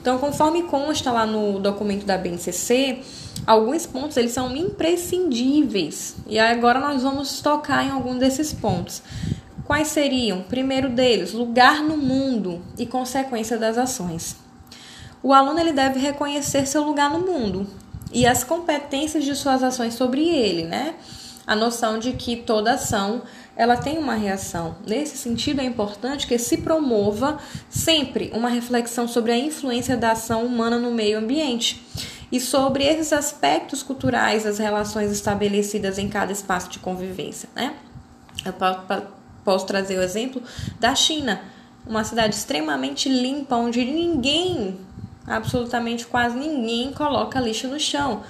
Então, 0.00 0.18
conforme 0.18 0.62
consta 0.64 1.12
lá 1.12 1.26
no 1.26 1.60
documento 1.60 2.06
da 2.06 2.16
BNCC, 2.16 3.00
alguns 3.46 3.86
pontos 3.86 4.16
eles 4.16 4.32
são 4.32 4.54
imprescindíveis. 4.56 6.16
E 6.26 6.38
agora 6.38 6.80
nós 6.80 7.02
vamos 7.02 7.40
tocar 7.40 7.84
em 7.84 7.90
algum 7.90 8.16
desses 8.16 8.52
pontos. 8.52 9.02
Quais 9.64 9.88
seriam? 9.88 10.42
Primeiro 10.42 10.88
deles, 10.88 11.32
lugar 11.32 11.82
no 11.82 11.96
mundo 11.96 12.62
e 12.78 12.86
consequência 12.86 13.58
das 13.58 13.76
ações. 13.76 14.47
O 15.22 15.32
aluno 15.32 15.58
ele 15.58 15.72
deve 15.72 15.98
reconhecer 15.98 16.66
seu 16.66 16.82
lugar 16.82 17.10
no 17.10 17.20
mundo 17.20 17.66
e 18.12 18.26
as 18.26 18.44
competências 18.44 19.24
de 19.24 19.34
suas 19.34 19.62
ações 19.62 19.94
sobre 19.94 20.26
ele, 20.28 20.64
né? 20.64 20.94
A 21.46 21.56
noção 21.56 21.98
de 21.98 22.12
que 22.12 22.36
toda 22.36 22.74
ação 22.74 23.22
ela 23.56 23.76
tem 23.76 23.98
uma 23.98 24.14
reação. 24.14 24.76
Nesse 24.86 25.16
sentido, 25.16 25.60
é 25.60 25.64
importante 25.64 26.26
que 26.26 26.38
se 26.38 26.58
promova 26.58 27.38
sempre 27.68 28.30
uma 28.32 28.48
reflexão 28.48 29.08
sobre 29.08 29.32
a 29.32 29.36
influência 29.36 29.96
da 29.96 30.12
ação 30.12 30.46
humana 30.46 30.78
no 30.78 30.92
meio 30.92 31.18
ambiente 31.18 31.84
e 32.30 32.38
sobre 32.38 32.84
esses 32.84 33.12
aspectos 33.12 33.82
culturais 33.82 34.44
das 34.44 34.58
relações 34.58 35.10
estabelecidas 35.10 35.98
em 35.98 36.08
cada 36.08 36.30
espaço 36.30 36.70
de 36.70 36.78
convivência, 36.78 37.48
né? 37.56 37.74
Posso 39.44 39.66
trazer 39.66 39.98
o 39.98 40.02
exemplo 40.02 40.40
da 40.78 40.94
China, 40.94 41.40
uma 41.86 42.04
cidade 42.04 42.36
extremamente 42.36 43.08
limpa, 43.08 43.56
onde 43.56 43.84
ninguém, 43.84 44.78
absolutamente 45.28 46.06
quase 46.06 46.38
ninguém, 46.38 46.92
coloca 46.92 47.40
lixo 47.40 47.68
no 47.68 47.78
chão. 47.78 48.22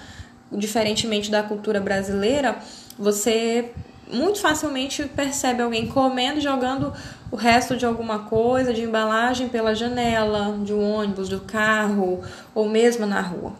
Diferentemente 0.51 1.31
da 1.31 1.43
cultura 1.43 1.81
brasileira, 1.81 2.57
você 2.99 3.73
muito 4.11 4.41
facilmente 4.41 5.05
percebe 5.05 5.63
alguém 5.63 5.87
comendo, 5.87 6.41
jogando 6.41 6.93
o 7.31 7.37
resto 7.37 7.77
de 7.77 7.85
alguma 7.85 8.21
coisa, 8.21 8.73
de 8.73 8.83
embalagem 8.83 9.49
pela 9.49 9.75
janela, 9.75 10.59
de 10.65 10.73
um 10.73 10.83
ônibus, 10.83 11.29
do 11.29 11.41
carro 11.41 12.23
ou 12.55 12.69
mesmo 12.69 13.07
na 13.07 13.21
rua. 13.21 13.53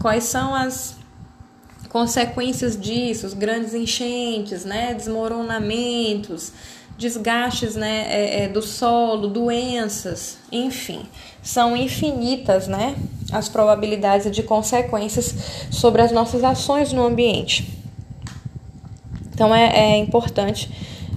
Quais 0.00 0.24
são 0.24 0.54
as 0.54 0.96
consequências 1.88 2.78
disso? 2.78 3.26
Os 3.26 3.34
grandes 3.34 3.74
enchentes, 3.74 4.64
né? 4.64 4.94
desmoronamentos, 4.94 6.52
desgastes 6.96 7.74
né, 7.74 8.06
é, 8.08 8.44
é, 8.44 8.48
do 8.48 8.62
solo, 8.62 9.28
doenças, 9.28 10.38
enfim, 10.50 11.02
são 11.42 11.76
infinitas 11.76 12.68
né, 12.68 12.94
as 13.32 13.48
probabilidades 13.48 14.30
de 14.30 14.42
consequências 14.42 15.34
sobre 15.70 16.02
as 16.02 16.12
nossas 16.12 16.44
ações 16.44 16.92
no 16.92 17.04
ambiente. 17.04 17.78
Então 19.34 19.54
é, 19.54 19.94
é 19.94 19.96
importante 19.96 20.70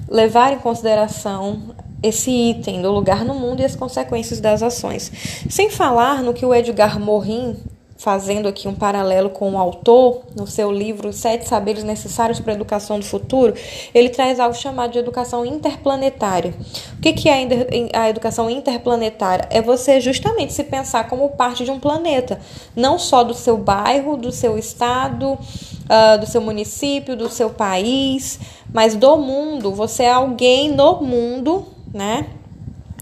levar 0.08 0.54
em 0.54 0.60
consideração 0.60 1.76
esse 2.02 2.30
item 2.30 2.82
do 2.82 2.92
lugar 2.92 3.26
no 3.26 3.34
mundo 3.34 3.62
e 3.62 3.66
as 3.66 3.76
consequências 3.76 4.40
das 4.40 4.62
ações. 4.62 5.12
Sem 5.50 5.70
falar 5.70 6.22
no 6.22 6.34
que 6.34 6.46
o 6.46 6.54
Edgar 6.54 7.00
Morin 7.00 7.58
fazendo 7.98 8.48
aqui 8.48 8.68
um 8.68 8.76
paralelo 8.76 9.30
com 9.30 9.54
o 9.54 9.58
autor, 9.58 10.24
no 10.36 10.46
seu 10.46 10.72
livro 10.72 11.14
Sete 11.14 11.48
Saberes 11.48 11.84
Necessários 11.84 12.40
para 12.40 12.52
a 12.52 12.56
Educação 12.56 13.00
do 13.00 13.06
Futuro, 13.06 13.54
ele 13.94 14.10
traz 14.10 14.40
algo 14.40 14.56
chamado 14.56 14.92
de 14.92 15.00
educação 15.00 15.46
interplanetária. 15.46 16.54
O 16.98 17.02
que 17.02 17.30
é 17.30 17.48
a 17.94 18.10
educação 18.10 18.50
interplanetária? 18.50 19.48
É 19.50 19.62
você 19.62 20.02
justamente 20.02 20.52
se 20.52 20.64
pensar 20.66 21.08
como 21.08 21.30
parte 21.30 21.64
de 21.64 21.72
um 21.72 21.80
planeta, 21.80 22.40
não 22.76 23.00
só 23.00 23.24
do 23.24 23.34
seu 23.34 23.58
bairro, 23.58 24.18
do 24.18 24.32
seu 24.32 24.58
estado, 24.58 25.32
uh, 25.34 26.20
do 26.20 26.28
seu 26.28 26.42
município, 26.42 27.16
do 27.16 27.30
seu 27.30 27.50
país, 27.50 28.40
mas 28.74 28.94
do 28.96 29.18
mundo. 29.18 29.74
Você 29.74 30.04
é 30.04 30.12
alguém 30.12 30.70
no 30.70 31.02
mundo, 31.02 31.66
né? 31.94 32.28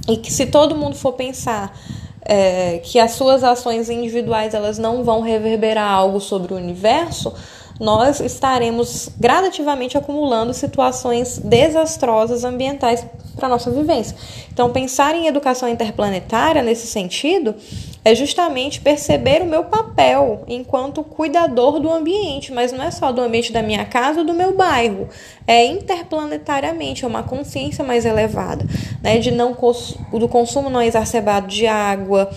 E 0.08 0.18
que 0.18 0.32
se 0.32 0.46
todo 0.46 0.76
mundo 0.76 0.96
for 0.96 1.14
pensar 1.14 1.76
é, 2.26 2.80
que 2.84 3.00
as 3.00 3.12
suas 3.12 3.44
ações 3.44 3.90
individuais 3.90 4.54
elas 4.54 4.78
não 4.78 5.04
vão 5.04 5.22
reverberar 5.22 5.92
algo 5.92 6.20
sobre 6.20 6.54
o 6.54 6.58
universo, 6.58 7.34
nós 7.80 8.20
estaremos 8.20 9.10
gradativamente 9.20 9.98
acumulando 9.98 10.54
situações 10.54 11.38
desastrosas 11.40 12.44
ambientais 12.44 13.06
para 13.36 13.50
nossa 13.50 13.72
vivência. 13.72 14.16
Então, 14.52 14.72
pensar 14.72 15.16
em 15.16 15.28
educação 15.28 15.68
interplanetária 15.68 16.62
nesse 16.62 16.86
sentido 16.86 17.56
é 18.06 18.14
justamente 18.14 18.82
perceber 18.82 19.42
o 19.42 19.46
meu 19.46 19.64
papel 19.64 20.44
enquanto 20.48 21.04
cuidador 21.04 21.80
do 21.80 21.90
ambiente, 21.90 22.52
mas 22.52 22.72
não 22.72 22.84
é 22.84 22.92
só 22.92 23.12
do 23.12 23.22
ambiente 23.22 23.52
da 23.52 23.64
minha 23.64 23.86
casa 23.86 24.20
ou 24.20 24.26
do 24.26 24.34
meu 24.34 24.56
bairro, 24.56 25.08
é 25.48 25.66
interplanetariamente, 25.66 27.06
é 27.06 27.08
uma 27.08 27.24
consciência 27.24 27.84
mais 27.84 28.06
elevada, 28.06 28.66
né, 29.02 29.18
de 29.20 29.32
não 29.32 29.54
do 29.54 30.28
consumo 30.28 30.70
não 30.70 30.82
exacerbado 30.82 31.48
de 31.48 31.66
água 31.66 32.30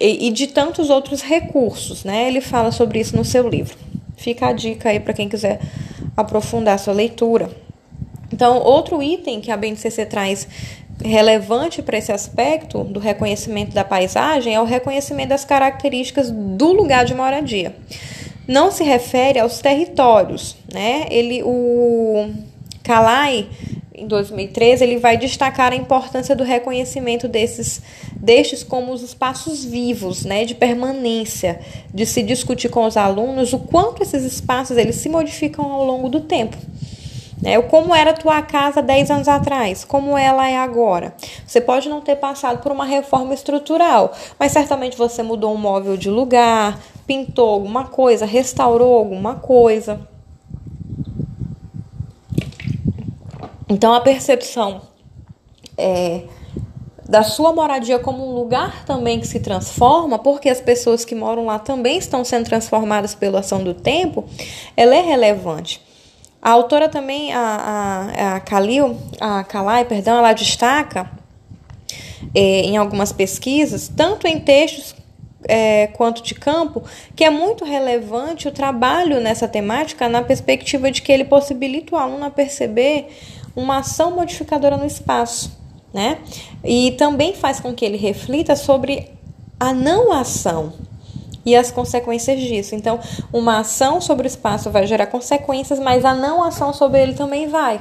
e, 0.00 0.28
e 0.28 0.30
de 0.30 0.48
tantos 0.48 0.90
outros 0.90 1.22
recursos, 1.22 2.04
né? 2.04 2.28
Ele 2.28 2.40
fala 2.40 2.70
sobre 2.70 3.00
isso 3.00 3.16
no 3.16 3.24
seu 3.24 3.48
livro. 3.48 3.76
Fica 4.18 4.48
a 4.48 4.52
dica 4.52 4.90
aí 4.90 5.00
para 5.00 5.14
quem 5.14 5.28
quiser 5.28 5.60
aprofundar 6.16 6.78
sua 6.78 6.92
leitura. 6.92 7.50
Então, 8.32 8.58
outro 8.58 9.02
item 9.02 9.40
que 9.40 9.50
a 9.50 9.56
BNCC 9.56 10.04
traz 10.04 10.46
relevante 11.02 11.80
para 11.80 11.96
esse 11.96 12.10
aspecto 12.10 12.82
do 12.82 12.98
reconhecimento 12.98 13.72
da 13.72 13.84
paisagem 13.84 14.54
é 14.54 14.60
o 14.60 14.64
reconhecimento 14.64 15.28
das 15.28 15.44
características 15.44 16.30
do 16.30 16.72
lugar 16.72 17.04
de 17.04 17.14
moradia. 17.14 17.74
Não 18.46 18.70
se 18.70 18.82
refere 18.82 19.38
aos 19.38 19.60
territórios, 19.60 20.56
né? 20.72 21.06
Ele, 21.10 21.42
o 21.44 22.30
Calai, 22.82 23.46
em 24.00 24.06
2013, 24.06 24.84
ele 24.84 24.98
vai 24.98 25.16
destacar 25.16 25.72
a 25.72 25.76
importância 25.76 26.34
do 26.34 26.44
reconhecimento 26.44 27.26
desses, 27.28 27.82
destes 28.16 28.62
como 28.62 28.92
os 28.92 29.02
espaços 29.02 29.64
vivos, 29.64 30.24
né, 30.24 30.44
de 30.44 30.54
permanência, 30.54 31.60
de 31.92 32.06
se 32.06 32.22
discutir 32.22 32.68
com 32.68 32.84
os 32.84 32.96
alunos 32.96 33.52
o 33.52 33.58
quanto 33.58 34.02
esses 34.02 34.24
espaços 34.24 34.76
eles 34.76 34.96
se 34.96 35.08
modificam 35.08 35.70
ao 35.70 35.84
longo 35.84 36.08
do 36.08 36.20
tempo. 36.20 36.56
Né? 37.40 37.60
Como 37.62 37.94
era 37.94 38.10
a 38.10 38.14
tua 38.14 38.42
casa 38.42 38.82
10 38.82 39.10
anos 39.10 39.28
atrás, 39.28 39.84
como 39.84 40.18
ela 40.18 40.48
é 40.48 40.56
agora. 40.56 41.14
Você 41.46 41.60
pode 41.60 41.88
não 41.88 42.00
ter 42.00 42.16
passado 42.16 42.60
por 42.62 42.72
uma 42.72 42.84
reforma 42.84 43.32
estrutural, 43.32 44.12
mas 44.38 44.52
certamente 44.52 44.96
você 44.96 45.22
mudou 45.22 45.54
um 45.54 45.58
móvel 45.58 45.96
de 45.96 46.10
lugar, 46.10 46.78
pintou 47.06 47.48
alguma 47.48 47.84
coisa, 47.84 48.26
restaurou 48.26 48.94
alguma 48.96 49.36
coisa. 49.36 50.00
Então 53.68 53.92
a 53.92 54.00
percepção 54.00 54.82
é, 55.76 56.22
da 57.08 57.22
sua 57.22 57.52
moradia 57.52 57.98
como 57.98 58.26
um 58.26 58.34
lugar 58.34 58.84
também 58.84 59.18
que 59.18 59.26
se 59.26 59.40
transforma, 59.40 60.18
porque 60.18 60.48
as 60.48 60.60
pessoas 60.60 61.04
que 61.04 61.14
moram 61.14 61.46
lá 61.46 61.58
também 61.58 61.98
estão 61.98 62.24
sendo 62.24 62.44
transformadas 62.44 63.14
pela 63.14 63.40
ação 63.40 63.64
do 63.64 63.72
tempo, 63.72 64.24
ela 64.76 64.94
é 64.94 65.00
relevante. 65.00 65.80
A 66.40 66.50
autora 66.50 66.88
também, 66.88 67.32
a, 67.32 67.40
a, 67.40 68.36
a 68.36 68.40
Kalil, 68.40 68.96
a 69.20 69.42
Kalai, 69.42 69.84
perdão, 69.84 70.18
ela 70.18 70.32
destaca 70.32 71.10
é, 72.34 72.60
em 72.60 72.76
algumas 72.76 73.12
pesquisas, 73.12 73.88
tanto 73.88 74.26
em 74.26 74.38
textos 74.38 74.94
é, 75.44 75.88
quanto 75.88 76.22
de 76.22 76.34
campo, 76.34 76.82
que 77.16 77.24
é 77.24 77.30
muito 77.30 77.64
relevante 77.64 78.48
o 78.48 78.52
trabalho 78.52 79.20
nessa 79.20 79.48
temática 79.48 80.08
na 80.08 80.22
perspectiva 80.22 80.90
de 80.90 81.00
que 81.00 81.10
ele 81.10 81.24
possibilita 81.24 81.94
o 81.94 81.98
aluno 81.98 82.24
a 82.24 82.30
perceber 82.30 83.08
uma 83.58 83.78
ação 83.78 84.12
modificadora 84.12 84.76
no 84.76 84.86
espaço, 84.86 85.50
né? 85.92 86.18
E 86.62 86.92
também 86.92 87.34
faz 87.34 87.58
com 87.58 87.74
que 87.74 87.84
ele 87.84 87.96
reflita 87.96 88.54
sobre 88.54 89.10
a 89.58 89.72
não 89.72 90.12
ação 90.12 90.72
e 91.44 91.56
as 91.56 91.72
consequências 91.72 92.40
disso. 92.40 92.76
Então, 92.76 93.00
uma 93.32 93.58
ação 93.58 94.00
sobre 94.00 94.26
o 94.26 94.30
espaço 94.30 94.70
vai 94.70 94.86
gerar 94.86 95.06
consequências, 95.06 95.80
mas 95.80 96.04
a 96.04 96.14
não 96.14 96.42
ação 96.42 96.72
sobre 96.72 97.02
ele 97.02 97.14
também 97.14 97.48
vai, 97.48 97.80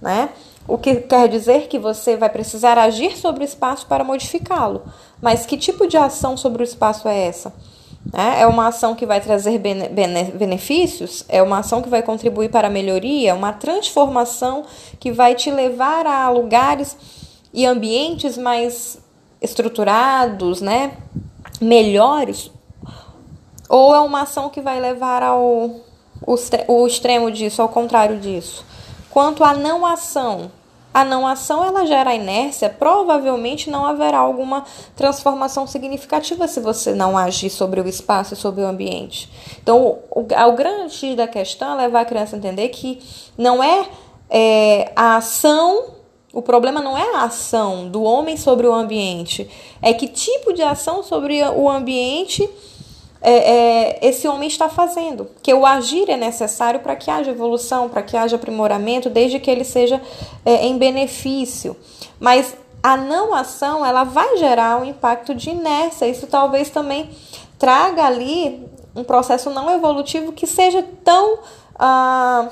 né? 0.00 0.30
O 0.66 0.78
que 0.78 0.94
quer 0.94 1.28
dizer 1.28 1.66
que 1.66 1.78
você 1.78 2.16
vai 2.16 2.30
precisar 2.30 2.78
agir 2.78 3.18
sobre 3.18 3.42
o 3.42 3.44
espaço 3.44 3.86
para 3.86 4.04
modificá-lo. 4.04 4.82
Mas 5.20 5.44
que 5.44 5.58
tipo 5.58 5.86
de 5.86 5.96
ação 5.96 6.36
sobre 6.36 6.62
o 6.62 6.64
espaço 6.64 7.06
é 7.06 7.26
essa? 7.26 7.52
É 8.12 8.46
uma 8.46 8.68
ação 8.68 8.94
que 8.94 9.06
vai 9.06 9.20
trazer 9.20 9.58
benefícios? 9.58 11.24
É 11.28 11.42
uma 11.42 11.58
ação 11.58 11.80
que 11.80 11.88
vai 11.88 12.02
contribuir 12.02 12.50
para 12.50 12.68
a 12.68 12.70
melhoria? 12.70 13.34
Uma 13.34 13.52
transformação 13.52 14.64
que 14.98 15.12
vai 15.12 15.34
te 15.34 15.50
levar 15.50 16.06
a 16.06 16.28
lugares 16.28 16.96
e 17.54 17.64
ambientes 17.64 18.36
mais 18.36 18.98
estruturados, 19.40 20.60
né? 20.60 20.96
melhores? 21.62 22.50
Ou 23.68 23.94
é 23.94 24.00
uma 24.00 24.22
ação 24.22 24.50
que 24.50 24.60
vai 24.60 24.80
levar 24.80 25.22
ao 25.22 25.80
o 26.68 26.86
extremo 26.86 27.30
disso, 27.30 27.62
ao 27.62 27.68
contrário 27.68 28.18
disso? 28.18 28.64
Quanto 29.10 29.42
à 29.42 29.54
não 29.54 29.84
ação, 29.86 30.50
a 30.92 31.04
não 31.04 31.26
ação 31.26 31.64
ela 31.64 31.86
gera 31.86 32.14
inércia, 32.14 32.68
provavelmente 32.68 33.70
não 33.70 33.84
haverá 33.84 34.18
alguma 34.18 34.64
transformação 34.94 35.66
significativa 35.66 36.46
se 36.46 36.60
você 36.60 36.92
não 36.94 37.16
agir 37.16 37.50
sobre 37.50 37.80
o 37.80 37.88
espaço 37.88 38.34
e 38.34 38.36
sobre 38.36 38.62
o 38.62 38.66
ambiente. 38.66 39.30
Então, 39.62 39.98
o, 40.10 40.20
o 40.20 40.52
grande 40.52 41.16
da 41.16 41.26
questão 41.26 41.72
é 41.72 41.82
levar 41.82 42.00
a 42.00 42.04
criança 42.04 42.36
a 42.36 42.38
entender 42.38 42.68
que 42.68 43.00
não 43.36 43.62
é, 43.62 43.88
é 44.30 44.92
a 44.94 45.16
ação 45.16 46.02
o 46.32 46.40
problema 46.40 46.80
não 46.80 46.96
é 46.96 47.14
a 47.14 47.24
ação 47.24 47.90
do 47.90 48.02
homem 48.02 48.38
sobre 48.38 48.66
o 48.66 48.72
ambiente, 48.72 49.48
é 49.82 49.92
que 49.92 50.08
tipo 50.08 50.54
de 50.54 50.62
ação 50.62 51.02
sobre 51.02 51.42
o 51.42 51.68
ambiente 51.68 52.48
é, 53.22 53.32
é, 53.32 53.98
esse 54.02 54.26
homem 54.26 54.48
está 54.48 54.68
fazendo. 54.68 55.28
Que 55.42 55.54
o 55.54 55.64
agir 55.64 56.10
é 56.10 56.16
necessário 56.16 56.80
para 56.80 56.96
que 56.96 57.10
haja 57.10 57.30
evolução, 57.30 57.88
para 57.88 58.02
que 58.02 58.16
haja 58.16 58.36
aprimoramento, 58.36 59.08
desde 59.08 59.38
que 59.38 59.50
ele 59.50 59.64
seja 59.64 60.00
é, 60.44 60.66
em 60.66 60.76
benefício. 60.76 61.76
Mas 62.18 62.54
a 62.82 62.96
não 62.96 63.32
ação 63.32 63.86
ela 63.86 64.02
vai 64.02 64.36
gerar 64.38 64.82
um 64.82 64.84
impacto 64.84 65.34
de 65.34 65.50
inércia. 65.50 66.06
Isso 66.06 66.26
talvez 66.26 66.68
também 66.68 67.10
traga 67.58 68.04
ali 68.04 68.66
um 68.94 69.04
processo 69.04 69.48
não 69.50 69.70
evolutivo 69.70 70.32
que 70.32 70.46
seja 70.46 70.84
tão 71.04 71.38
ah, 71.78 72.48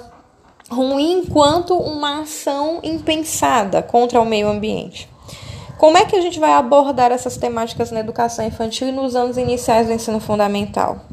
ruim 0.71 1.25
quanto 1.27 1.75
uma 1.75 2.21
ação 2.21 2.79
impensada 2.83 3.83
contra 3.83 4.21
o 4.21 4.25
meio 4.25 4.49
ambiente. 4.49 5.09
Como 5.81 5.97
é 5.97 6.05
que 6.05 6.15
a 6.15 6.21
gente 6.21 6.39
vai 6.39 6.53
abordar 6.53 7.11
essas 7.11 7.39
temáticas 7.39 7.91
na 7.91 8.01
educação 8.01 8.45
infantil 8.45 8.89
e 8.89 8.93
nos 8.93 9.17
anos 9.17 9.39
iniciais 9.39 9.87
do 9.87 9.95
ensino 9.95 10.21
fundamental? 10.21 11.07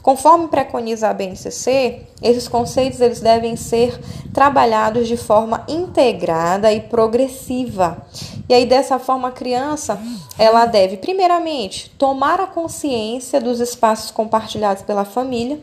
Conforme 0.00 0.48
preconiza 0.48 1.10
a 1.10 1.12
BNCC, 1.12 2.00
esses 2.22 2.48
conceitos 2.48 2.98
eles 3.02 3.20
devem 3.20 3.56
ser 3.56 4.00
trabalhados 4.32 5.06
de 5.06 5.18
forma 5.18 5.66
integrada 5.68 6.72
e 6.72 6.80
progressiva. 6.80 8.06
E 8.48 8.54
aí 8.54 8.64
dessa 8.64 8.98
forma 8.98 9.28
a 9.28 9.32
criança, 9.32 10.00
ela 10.38 10.64
deve 10.64 10.96
primeiramente 10.96 11.90
tomar 11.98 12.40
a 12.40 12.46
consciência 12.46 13.38
dos 13.38 13.60
espaços 13.60 14.10
compartilhados 14.10 14.82
pela 14.82 15.04
família 15.04 15.60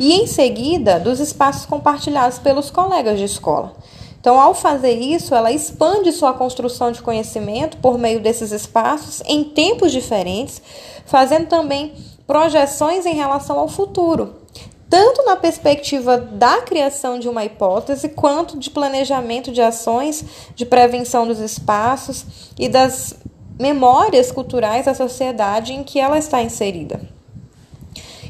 e 0.00 0.14
em 0.14 0.26
seguida 0.26 0.98
dos 0.98 1.20
espaços 1.20 1.66
compartilhados 1.66 2.38
pelos 2.38 2.70
colegas 2.70 3.18
de 3.18 3.26
escola. 3.26 3.74
Então, 4.22 4.40
ao 4.40 4.54
fazer 4.54 5.00
isso, 5.00 5.34
ela 5.34 5.50
expande 5.50 6.12
sua 6.12 6.32
construção 6.32 6.92
de 6.92 7.02
conhecimento 7.02 7.76
por 7.78 7.98
meio 7.98 8.20
desses 8.20 8.52
espaços 8.52 9.20
em 9.26 9.42
tempos 9.42 9.90
diferentes, 9.90 10.62
fazendo 11.04 11.48
também 11.48 11.92
projeções 12.24 13.04
em 13.04 13.14
relação 13.14 13.58
ao 13.58 13.66
futuro, 13.66 14.36
tanto 14.88 15.24
na 15.24 15.34
perspectiva 15.34 16.16
da 16.16 16.62
criação 16.62 17.18
de 17.18 17.28
uma 17.28 17.44
hipótese, 17.44 18.10
quanto 18.10 18.56
de 18.56 18.70
planejamento 18.70 19.50
de 19.50 19.60
ações 19.60 20.24
de 20.54 20.64
prevenção 20.64 21.26
dos 21.26 21.40
espaços 21.40 22.24
e 22.56 22.68
das 22.68 23.16
memórias 23.58 24.30
culturais 24.30 24.84
da 24.84 24.94
sociedade 24.94 25.72
em 25.72 25.82
que 25.82 25.98
ela 25.98 26.16
está 26.16 26.40
inserida. 26.40 27.00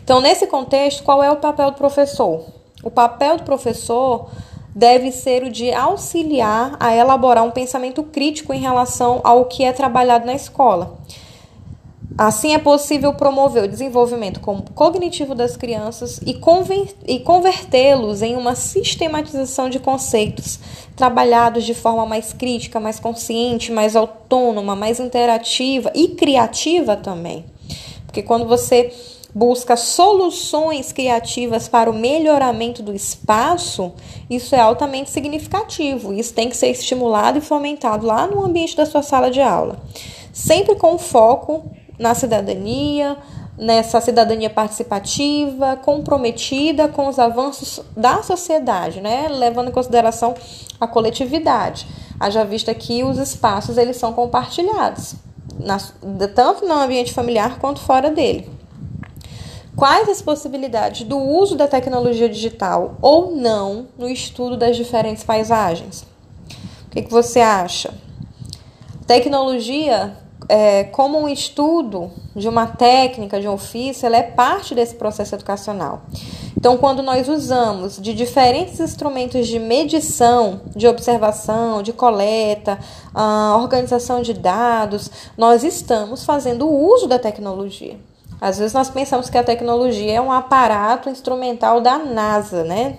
Então, 0.02 0.22
nesse 0.22 0.46
contexto, 0.46 1.02
qual 1.02 1.22
é 1.22 1.30
o 1.30 1.36
papel 1.36 1.70
do 1.70 1.76
professor? 1.76 2.46
O 2.82 2.90
papel 2.90 3.36
do 3.36 3.42
professor 3.42 4.30
deve 4.74 5.12
ser 5.12 5.44
o 5.44 5.50
de 5.50 5.72
auxiliar 5.72 6.76
a 6.80 6.94
elaborar 6.94 7.44
um 7.44 7.50
pensamento 7.50 8.02
crítico 8.02 8.52
em 8.52 8.60
relação 8.60 9.20
ao 9.22 9.44
que 9.44 9.64
é 9.64 9.72
trabalhado 9.72 10.26
na 10.26 10.34
escola. 10.34 10.98
Assim 12.16 12.52
é 12.52 12.58
possível 12.58 13.14
promover 13.14 13.64
o 13.64 13.68
desenvolvimento 13.68 14.40
cognitivo 14.74 15.34
das 15.34 15.56
crianças 15.56 16.20
e, 16.26 16.34
convertê-los 17.20 18.20
em 18.20 18.36
uma 18.36 18.54
sistematização 18.54 19.70
de 19.70 19.78
conceitos 19.78 20.60
trabalhados 20.94 21.64
de 21.64 21.72
forma 21.72 22.04
mais 22.04 22.32
crítica, 22.32 22.78
mais 22.78 23.00
consciente, 23.00 23.72
mais 23.72 23.96
autônoma, 23.96 24.76
mais 24.76 25.00
interativa 25.00 25.90
e 25.94 26.08
criativa 26.08 26.96
também. 26.96 27.46
Porque 28.04 28.22
quando 28.22 28.46
você 28.46 28.92
busca 29.34 29.76
soluções 29.76 30.92
criativas 30.92 31.68
para 31.68 31.90
o 31.90 31.94
melhoramento 31.94 32.82
do 32.82 32.94
espaço, 32.94 33.92
isso 34.28 34.54
é 34.54 34.60
altamente 34.60 35.10
significativo. 35.10 36.12
Isso 36.12 36.34
tem 36.34 36.48
que 36.48 36.56
ser 36.56 36.68
estimulado 36.68 37.38
e 37.38 37.40
fomentado 37.40 38.06
lá 38.06 38.26
no 38.26 38.44
ambiente 38.44 38.76
da 38.76 38.84
sua 38.84 39.02
sala 39.02 39.30
de 39.30 39.40
aula. 39.40 39.80
Sempre 40.32 40.76
com 40.76 40.98
foco 40.98 41.64
na 41.98 42.14
cidadania, 42.14 43.16
nessa 43.56 44.00
cidadania 44.00 44.50
participativa, 44.50 45.76
comprometida 45.76 46.88
com 46.88 47.08
os 47.08 47.18
avanços 47.18 47.80
da 47.96 48.22
sociedade, 48.22 49.00
né? 49.00 49.28
levando 49.28 49.68
em 49.68 49.72
consideração 49.72 50.34
a 50.80 50.86
coletividade. 50.86 51.86
Haja 52.18 52.44
vista 52.44 52.74
que 52.74 53.02
os 53.02 53.18
espaços 53.18 53.76
eles 53.78 53.96
são 53.96 54.12
compartilhados, 54.12 55.14
na, 55.58 55.78
tanto 56.34 56.66
no 56.66 56.74
ambiente 56.74 57.12
familiar 57.12 57.58
quanto 57.58 57.80
fora 57.80 58.10
dele. 58.10 58.61
Quais 59.74 60.08
as 60.08 60.20
possibilidades 60.20 61.06
do 61.06 61.18
uso 61.18 61.56
da 61.56 61.66
tecnologia 61.66 62.28
digital 62.28 62.96
ou 63.00 63.34
não 63.34 63.86
no 63.96 64.08
estudo 64.08 64.56
das 64.56 64.76
diferentes 64.76 65.24
paisagens? 65.24 66.04
O 66.86 66.90
que, 66.90 67.02
que 67.02 67.10
você 67.10 67.40
acha? 67.40 67.94
Tecnologia, 69.06 70.14
é, 70.46 70.84
como 70.84 71.18
um 71.18 71.26
estudo 71.26 72.10
de 72.36 72.48
uma 72.48 72.66
técnica, 72.66 73.40
de 73.40 73.48
um 73.48 73.54
ofício, 73.54 74.04
ela 74.04 74.18
é 74.18 74.22
parte 74.22 74.74
desse 74.74 74.94
processo 74.94 75.34
educacional. 75.34 76.02
Então, 76.54 76.76
quando 76.76 77.02
nós 77.02 77.26
usamos 77.26 78.00
de 78.00 78.12
diferentes 78.12 78.78
instrumentos 78.78 79.48
de 79.48 79.58
medição, 79.58 80.60
de 80.76 80.86
observação, 80.86 81.82
de 81.82 81.94
coleta, 81.94 82.78
uh, 83.14 83.58
organização 83.58 84.20
de 84.20 84.34
dados, 84.34 85.10
nós 85.36 85.64
estamos 85.64 86.24
fazendo 86.24 86.68
uso 86.68 87.08
da 87.08 87.18
tecnologia. 87.18 87.98
Às 88.42 88.58
vezes 88.58 88.72
nós 88.72 88.90
pensamos 88.90 89.30
que 89.30 89.38
a 89.38 89.44
tecnologia 89.44 90.14
é 90.14 90.20
um 90.20 90.32
aparato 90.32 91.08
instrumental 91.08 91.80
da 91.80 91.96
NASA, 91.96 92.64
né? 92.64 92.98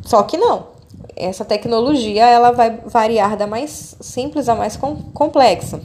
Só 0.00 0.22
que 0.22 0.38
não. 0.38 0.68
Essa 1.14 1.44
tecnologia 1.44 2.26
ela 2.26 2.50
vai 2.50 2.78
variar 2.86 3.36
da 3.36 3.46
mais 3.46 3.94
simples 4.00 4.48
à 4.48 4.54
mais 4.54 4.78
complexa. 5.12 5.82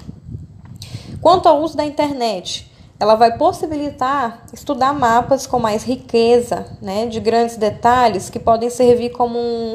Quanto 1.21 1.49
ao 1.49 1.61
uso 1.61 1.75
da 1.75 1.83
internet, 1.83 2.71
ela 2.97 3.15
vai 3.15 3.37
possibilitar 3.37 4.45
estudar 4.53 4.93
mapas 4.93 5.45
com 5.45 5.59
mais 5.59 5.83
riqueza, 5.83 6.65
né, 6.81 7.07
de 7.07 7.19
grandes 7.19 7.57
detalhes 7.57 8.29
que 8.29 8.39
podem 8.39 8.69
servir 8.69 9.09
como 9.09 9.37
um, 9.37 9.73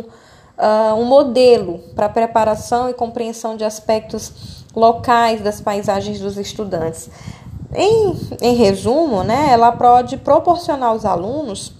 uh, 0.56 0.94
um 0.94 1.04
modelo 1.04 1.80
para 1.94 2.08
preparação 2.08 2.88
e 2.88 2.94
compreensão 2.94 3.58
de 3.58 3.64
aspectos 3.64 4.64
locais 4.74 5.42
das 5.42 5.60
paisagens 5.60 6.18
dos 6.18 6.38
estudantes. 6.38 7.10
Em, 7.74 8.16
em 8.40 8.54
resumo, 8.54 9.22
né, 9.22 9.48
ela 9.50 9.70
pode 9.72 10.16
proporcionar 10.16 10.90
aos 10.90 11.04
alunos 11.04 11.72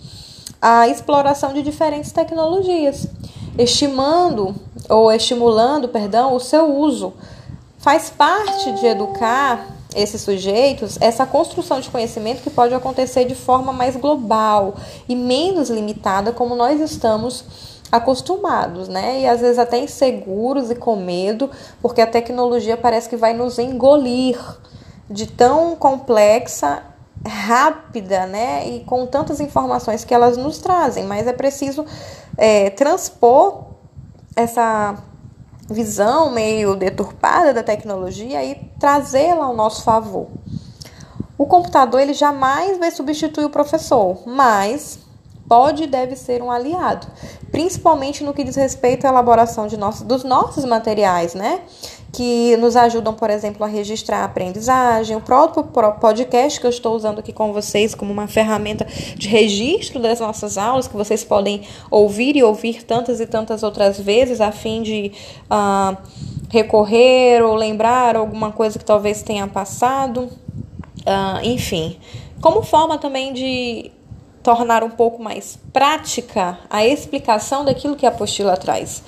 a 0.62 0.87
exploração 0.88 1.53
de 1.53 1.62
diferentes 1.62 2.12
tecnologias, 2.12 3.07
estimando 3.59 4.55
ou 4.88 5.11
estimulando, 5.11 5.88
perdão, 5.88 6.35
o 6.35 6.40
seu 6.40 6.76
uso. 6.76 7.12
Faz 7.79 8.11
parte 8.11 8.72
de 8.72 8.87
educar 8.87 9.66
esses 9.94 10.20
sujeitos 10.20 10.96
essa 11.00 11.26
construção 11.26 11.81
de 11.81 11.90
conhecimento 11.90 12.42
que 12.42 12.50
pode 12.50 12.72
acontecer 12.74 13.24
de 13.24 13.35
forma 13.35 13.72
mais 13.72 13.96
global 13.96 14.76
e 15.09 15.16
menos 15.16 15.68
limitada, 15.68 16.33
como 16.33 16.55
nós 16.55 16.81
estamos 16.81 17.44
acostumados, 17.90 18.88
né? 18.88 19.22
E 19.22 19.26
às 19.26 19.40
vezes 19.40 19.59
até 19.59 19.79
inseguros 19.81 20.70
e 20.70 20.76
com 20.76 20.94
medo, 20.94 21.50
porque 21.83 22.00
a 22.00 22.07
tecnologia 22.07 22.76
parece 22.76 23.09
que 23.09 23.16
vai 23.16 23.35
nos 23.35 23.59
engolir 23.59 24.38
de 25.10 25.26
tão 25.26 25.74
complexa, 25.74 26.84
rápida, 27.26 28.26
né? 28.26 28.68
E 28.68 28.84
com 28.84 29.06
tantas 29.06 29.40
informações 29.40 30.04
que 30.04 30.14
elas 30.14 30.36
nos 30.36 30.58
trazem, 30.58 31.04
mas 31.04 31.26
é 31.26 31.32
preciso 31.32 31.84
é, 32.36 32.70
transpor 32.70 33.64
essa 34.36 34.96
visão 35.68 36.30
meio 36.30 36.74
deturpada 36.74 37.52
da 37.52 37.62
tecnologia 37.62 38.42
e 38.44 38.54
trazê-la 38.78 39.44
ao 39.44 39.54
nosso 39.54 39.82
favor. 39.82 40.28
O 41.36 41.46
computador 41.46 42.00
ele 42.00 42.14
jamais 42.14 42.78
vai 42.78 42.90
substituir 42.90 43.44
o 43.44 43.50
professor, 43.50 44.22
mas 44.26 44.98
pode 45.48 45.84
e 45.84 45.86
deve 45.86 46.14
ser 46.14 46.42
um 46.42 46.50
aliado, 46.50 47.08
principalmente 47.50 48.22
no 48.22 48.32
que 48.32 48.44
diz 48.44 48.56
respeito 48.56 49.04
à 49.04 49.08
elaboração 49.08 49.66
de 49.66 49.76
nosso, 49.76 50.04
dos 50.04 50.22
nossos 50.22 50.64
materiais, 50.64 51.34
né? 51.34 51.62
Que 52.12 52.56
nos 52.56 52.74
ajudam, 52.74 53.14
por 53.14 53.30
exemplo, 53.30 53.64
a 53.64 53.68
registrar 53.68 54.22
a 54.22 54.24
aprendizagem, 54.24 55.16
o 55.16 55.20
próprio 55.20 55.64
podcast 56.00 56.60
que 56.60 56.66
eu 56.66 56.70
estou 56.70 56.96
usando 56.96 57.20
aqui 57.20 57.32
com 57.32 57.52
vocês 57.52 57.94
como 57.94 58.12
uma 58.12 58.26
ferramenta 58.26 58.84
de 59.16 59.28
registro 59.28 60.00
das 60.00 60.18
nossas 60.18 60.58
aulas, 60.58 60.88
que 60.88 60.96
vocês 60.96 61.22
podem 61.22 61.62
ouvir 61.90 62.36
e 62.36 62.42
ouvir 62.42 62.82
tantas 62.82 63.20
e 63.20 63.26
tantas 63.26 63.62
outras 63.62 63.98
vezes, 64.00 64.40
a 64.40 64.50
fim 64.50 64.82
de 64.82 65.12
uh, 65.50 65.96
recorrer 66.48 67.42
ou 67.42 67.54
lembrar 67.54 68.16
alguma 68.16 68.50
coisa 68.50 68.78
que 68.78 68.84
talvez 68.84 69.22
tenha 69.22 69.46
passado. 69.46 70.28
Uh, 71.00 71.44
enfim, 71.44 71.96
como 72.40 72.62
forma 72.62 72.98
também 72.98 73.32
de 73.32 73.90
tornar 74.42 74.82
um 74.82 74.90
pouco 74.90 75.22
mais 75.22 75.58
prática 75.72 76.58
a 76.68 76.84
explicação 76.86 77.64
daquilo 77.64 77.96
que 77.96 78.06
a 78.06 78.08
apostila 78.08 78.56
traz. 78.56 79.02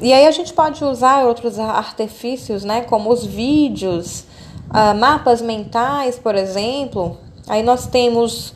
E 0.00 0.12
aí 0.12 0.26
a 0.26 0.30
gente 0.30 0.52
pode 0.52 0.84
usar 0.84 1.24
outros 1.24 1.58
artifícios, 1.58 2.64
né, 2.64 2.82
como 2.82 3.10
os 3.10 3.24
vídeos, 3.24 4.24
uh, 4.70 4.98
mapas 4.98 5.40
mentais, 5.40 6.18
por 6.18 6.34
exemplo. 6.34 7.16
Aí 7.46 7.62
nós 7.62 7.86
temos 7.86 8.54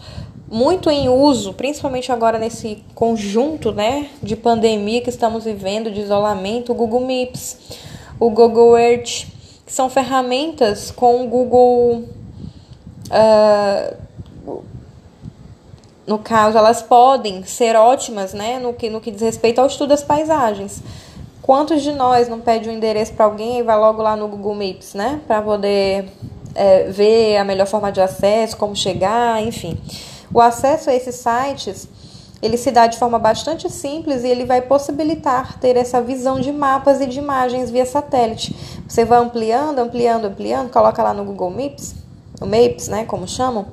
muito 0.50 0.90
em 0.90 1.08
uso, 1.08 1.52
principalmente 1.52 2.10
agora 2.10 2.38
nesse 2.38 2.82
conjunto, 2.94 3.70
né, 3.70 4.08
de 4.22 4.34
pandemia 4.34 5.00
que 5.00 5.10
estamos 5.10 5.44
vivendo, 5.44 5.90
de 5.90 6.00
isolamento, 6.00 6.72
o 6.72 6.74
Google 6.74 7.00
Maps, 7.00 7.58
o 8.18 8.30
Google 8.30 8.76
Earth, 8.76 9.26
que 9.64 9.72
são 9.72 9.88
ferramentas 9.88 10.90
com 10.90 11.24
o 11.24 11.28
Google 11.28 12.04
uh, 13.10 13.96
no 16.08 16.18
caso, 16.18 16.56
elas 16.56 16.80
podem 16.80 17.44
ser 17.44 17.76
ótimas, 17.76 18.32
né, 18.32 18.58
no 18.58 18.72
que, 18.72 18.88
no 18.88 18.98
que 18.98 19.10
diz 19.10 19.20
respeito 19.20 19.60
ao 19.60 19.66
estudo 19.66 19.90
das 19.90 20.02
paisagens. 20.02 20.82
Quantos 21.48 21.80
de 21.80 21.94
nós 21.94 22.28
não 22.28 22.40
pede 22.40 22.68
um 22.68 22.72
endereço 22.74 23.14
para 23.14 23.24
alguém 23.24 23.60
e 23.60 23.62
vai 23.62 23.74
logo 23.74 24.02
lá 24.02 24.14
no 24.14 24.28
Google 24.28 24.54
Maps, 24.54 24.92
né, 24.92 25.18
para 25.26 25.40
poder 25.40 26.06
é, 26.54 26.90
ver 26.90 27.38
a 27.38 27.44
melhor 27.44 27.66
forma 27.66 27.90
de 27.90 28.02
acesso, 28.02 28.54
como 28.54 28.76
chegar, 28.76 29.42
enfim. 29.42 29.80
O 30.30 30.42
acesso 30.42 30.90
a 30.90 30.94
esses 30.94 31.14
sites 31.14 31.88
ele 32.42 32.58
se 32.58 32.70
dá 32.70 32.86
de 32.86 32.98
forma 32.98 33.18
bastante 33.18 33.70
simples 33.70 34.24
e 34.24 34.28
ele 34.28 34.44
vai 34.44 34.60
possibilitar 34.60 35.58
ter 35.58 35.74
essa 35.78 36.02
visão 36.02 36.38
de 36.38 36.52
mapas 36.52 37.00
e 37.00 37.06
de 37.06 37.18
imagens 37.18 37.70
via 37.70 37.86
satélite. 37.86 38.54
Você 38.86 39.06
vai 39.06 39.18
ampliando, 39.18 39.78
ampliando, 39.78 40.26
ampliando, 40.26 40.70
coloca 40.70 41.02
lá 41.02 41.14
no 41.14 41.24
Google 41.24 41.48
Maps, 41.48 41.94
o 42.42 42.44
Maps, 42.44 42.88
né, 42.88 43.06
como 43.06 43.26
chamam, 43.26 43.64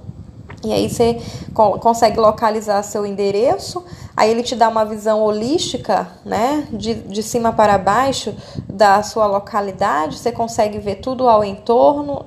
e 0.63 0.73
aí 0.73 0.89
você 0.89 1.21
consegue 1.53 2.19
localizar 2.19 2.81
seu 2.83 3.05
endereço, 3.05 3.83
aí 4.15 4.31
ele 4.31 4.43
te 4.43 4.55
dá 4.55 4.69
uma 4.69 4.85
visão 4.85 5.21
holística, 5.21 6.07
né, 6.23 6.67
de, 6.71 6.93
de 6.93 7.23
cima 7.23 7.51
para 7.51 7.77
baixo 7.77 8.35
da 8.69 9.01
sua 9.03 9.25
localidade, 9.25 10.17
você 10.17 10.31
consegue 10.31 10.79
ver 10.79 10.95
tudo 10.95 11.27
ao 11.27 11.43
entorno 11.43 12.25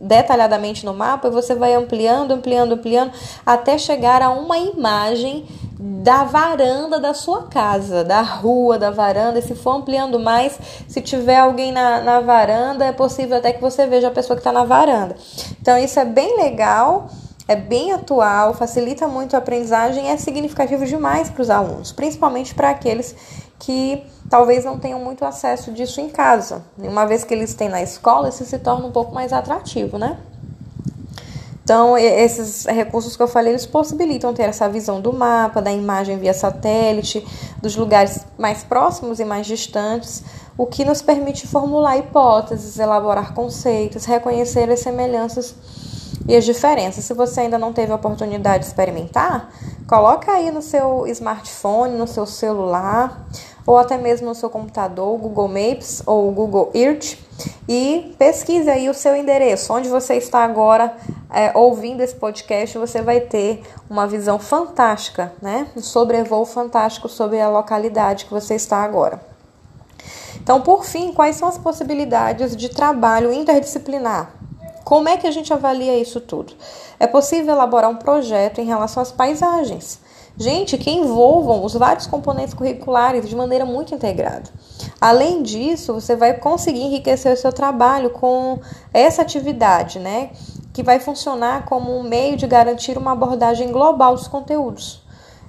detalhadamente 0.00 0.86
no 0.86 0.94
mapa 0.94 1.28
e 1.28 1.30
você 1.30 1.54
vai 1.54 1.74
ampliando, 1.74 2.32
ampliando, 2.32 2.72
ampliando 2.72 3.12
até 3.44 3.76
chegar 3.76 4.22
a 4.22 4.30
uma 4.30 4.56
imagem 4.56 5.44
da 5.78 6.24
varanda 6.24 6.98
da 6.98 7.12
sua 7.12 7.44
casa, 7.44 8.02
da 8.02 8.22
rua, 8.22 8.78
da 8.78 8.90
varanda. 8.90 9.38
E 9.38 9.42
se 9.42 9.54
for 9.54 9.76
ampliando 9.76 10.18
mais, 10.18 10.58
se 10.88 11.00
tiver 11.00 11.38
alguém 11.38 11.72
na, 11.72 12.00
na 12.00 12.20
varanda, 12.20 12.84
é 12.86 12.92
possível 12.92 13.36
até 13.36 13.52
que 13.52 13.60
você 13.60 13.86
veja 13.86 14.08
a 14.08 14.10
pessoa 14.10 14.36
que 14.36 14.40
está 14.40 14.52
na 14.52 14.64
varanda. 14.64 15.14
Então, 15.60 15.76
isso 15.78 16.00
é 16.00 16.04
bem 16.04 16.38
legal 16.38 17.08
é 17.50 17.56
bem 17.56 17.90
atual, 17.90 18.54
facilita 18.54 19.08
muito 19.08 19.34
a 19.34 19.40
aprendizagem 19.40 20.04
e 20.04 20.06
é 20.06 20.16
significativo 20.16 20.86
demais 20.86 21.28
para 21.28 21.42
os 21.42 21.50
alunos, 21.50 21.90
principalmente 21.90 22.54
para 22.54 22.70
aqueles 22.70 23.12
que 23.58 24.04
talvez 24.30 24.64
não 24.64 24.78
tenham 24.78 25.00
muito 25.00 25.24
acesso 25.24 25.72
disso 25.72 26.00
em 26.00 26.08
casa. 26.08 26.62
Uma 26.78 27.04
vez 27.06 27.24
que 27.24 27.34
eles 27.34 27.52
têm 27.52 27.68
na 27.68 27.82
escola, 27.82 28.28
isso 28.28 28.44
se 28.44 28.56
torna 28.60 28.86
um 28.86 28.92
pouco 28.92 29.12
mais 29.12 29.32
atrativo, 29.32 29.98
né? 29.98 30.16
Então, 31.64 31.98
esses 31.98 32.66
recursos 32.66 33.16
que 33.16 33.22
eu 33.22 33.26
falei, 33.26 33.52
eles 33.52 33.66
possibilitam 33.66 34.32
ter 34.32 34.44
essa 34.44 34.68
visão 34.68 35.00
do 35.00 35.12
mapa, 35.12 35.60
da 35.60 35.72
imagem 35.72 36.18
via 36.18 36.32
satélite, 36.32 37.26
dos 37.60 37.74
lugares 37.74 38.24
mais 38.38 38.62
próximos 38.62 39.18
e 39.18 39.24
mais 39.24 39.44
distantes, 39.44 40.22
o 40.56 40.66
que 40.66 40.84
nos 40.84 41.02
permite 41.02 41.48
formular 41.48 41.96
hipóteses, 41.96 42.78
elaborar 42.78 43.34
conceitos, 43.34 44.04
reconhecer 44.04 44.70
as 44.70 44.78
semelhanças 44.78 45.52
e 46.28 46.36
as 46.36 46.44
diferenças. 46.44 47.04
Se 47.04 47.14
você 47.14 47.40
ainda 47.40 47.58
não 47.58 47.72
teve 47.72 47.92
a 47.92 47.96
oportunidade 47.96 48.64
de 48.64 48.66
experimentar, 48.66 49.50
coloca 49.88 50.32
aí 50.32 50.50
no 50.50 50.62
seu 50.62 51.06
smartphone, 51.06 51.96
no 51.96 52.06
seu 52.06 52.26
celular, 52.26 53.26
ou 53.66 53.78
até 53.78 53.96
mesmo 53.96 54.28
no 54.28 54.34
seu 54.34 54.50
computador, 54.50 55.16
Google 55.18 55.48
Maps 55.48 56.02
ou 56.06 56.30
Google 56.32 56.70
Earth, 56.74 57.16
e 57.68 58.14
pesquise 58.18 58.68
aí 58.68 58.88
o 58.88 58.94
seu 58.94 59.16
endereço, 59.16 59.72
onde 59.72 59.88
você 59.88 60.14
está 60.14 60.44
agora 60.44 60.94
é, 61.32 61.56
ouvindo 61.56 62.00
esse 62.00 62.14
podcast, 62.14 62.76
você 62.76 63.00
vai 63.00 63.20
ter 63.20 63.62
uma 63.88 64.06
visão 64.06 64.38
fantástica, 64.38 65.32
né? 65.40 65.68
Um 65.76 65.80
sobrevoo 65.80 66.44
fantástico 66.44 67.08
sobre 67.08 67.40
a 67.40 67.48
localidade 67.48 68.26
que 68.26 68.30
você 68.30 68.54
está 68.54 68.78
agora. 68.78 69.20
Então, 70.42 70.60
por 70.60 70.84
fim, 70.84 71.12
quais 71.12 71.36
são 71.36 71.48
as 71.48 71.58
possibilidades 71.58 72.56
de 72.56 72.68
trabalho 72.70 73.32
interdisciplinar? 73.32 74.32
Como 74.90 75.08
é 75.08 75.16
que 75.16 75.24
a 75.24 75.30
gente 75.30 75.52
avalia 75.52 75.96
isso 75.96 76.20
tudo? 76.20 76.52
É 76.98 77.06
possível 77.06 77.54
elaborar 77.54 77.88
um 77.88 77.94
projeto 77.94 78.60
em 78.60 78.64
relação 78.64 79.00
às 79.00 79.12
paisagens. 79.12 80.00
Gente, 80.36 80.76
que 80.76 80.90
envolvam 80.90 81.64
os 81.64 81.74
vários 81.74 82.08
componentes 82.08 82.54
curriculares 82.54 83.28
de 83.28 83.36
maneira 83.36 83.64
muito 83.64 83.94
integrada. 83.94 84.50
Além 85.00 85.44
disso, 85.44 85.94
você 85.94 86.16
vai 86.16 86.34
conseguir 86.34 86.80
enriquecer 86.80 87.32
o 87.32 87.36
seu 87.36 87.52
trabalho 87.52 88.10
com 88.10 88.58
essa 88.92 89.22
atividade, 89.22 90.00
né? 90.00 90.30
Que 90.72 90.82
vai 90.82 90.98
funcionar 90.98 91.66
como 91.66 91.96
um 91.96 92.02
meio 92.02 92.36
de 92.36 92.48
garantir 92.48 92.98
uma 92.98 93.12
abordagem 93.12 93.70
global 93.70 94.16
dos 94.16 94.26
conteúdos. 94.26 95.04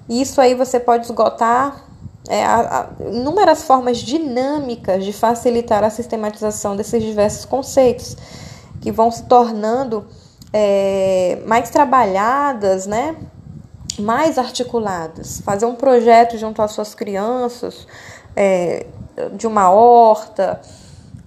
Isso 0.08 0.40
aí 0.40 0.54
você 0.54 0.80
pode 0.80 1.06
esgotar 1.06 1.84
é, 2.30 2.46
a, 2.46 2.92
a, 3.00 3.04
inúmeras 3.10 3.64
formas 3.64 3.98
dinâmicas 3.98 5.04
de 5.04 5.12
facilitar 5.12 5.84
a 5.84 5.90
sistematização 5.90 6.76
desses 6.76 7.02
diversos 7.02 7.44
conceitos 7.44 8.16
que 8.82 8.92
vão 8.92 9.10
se 9.12 9.24
tornando 9.24 10.06
é, 10.52 11.42
mais 11.46 11.70
trabalhadas, 11.70 12.86
né? 12.86 13.16
mais 14.00 14.38
articuladas. 14.38 15.42
Fazer 15.46 15.66
um 15.66 15.76
projeto 15.76 16.38
junto 16.38 16.62
às 16.62 16.72
suas 16.72 16.96
crianças, 16.96 17.88
é, 18.36 18.88
de 19.34 19.46
uma 19.46 19.70
horta, 19.70 20.60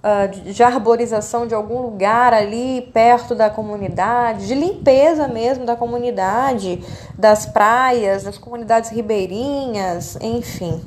uh, 0.05 0.51
de 0.51 0.63
arborização 0.63 1.47
de 1.47 1.55
algum 1.55 1.81
lugar 1.81 2.33
ali 2.33 2.89
perto 2.93 3.33
da 3.33 3.49
comunidade, 3.49 4.47
de 4.47 4.53
limpeza 4.55 5.27
mesmo 5.27 5.65
da 5.65 5.75
comunidade, 5.75 6.83
das 7.17 7.45
praias, 7.45 8.23
das 8.23 8.37
comunidades 8.37 8.91
ribeirinhas, 8.91 10.17
enfim. 10.21 10.83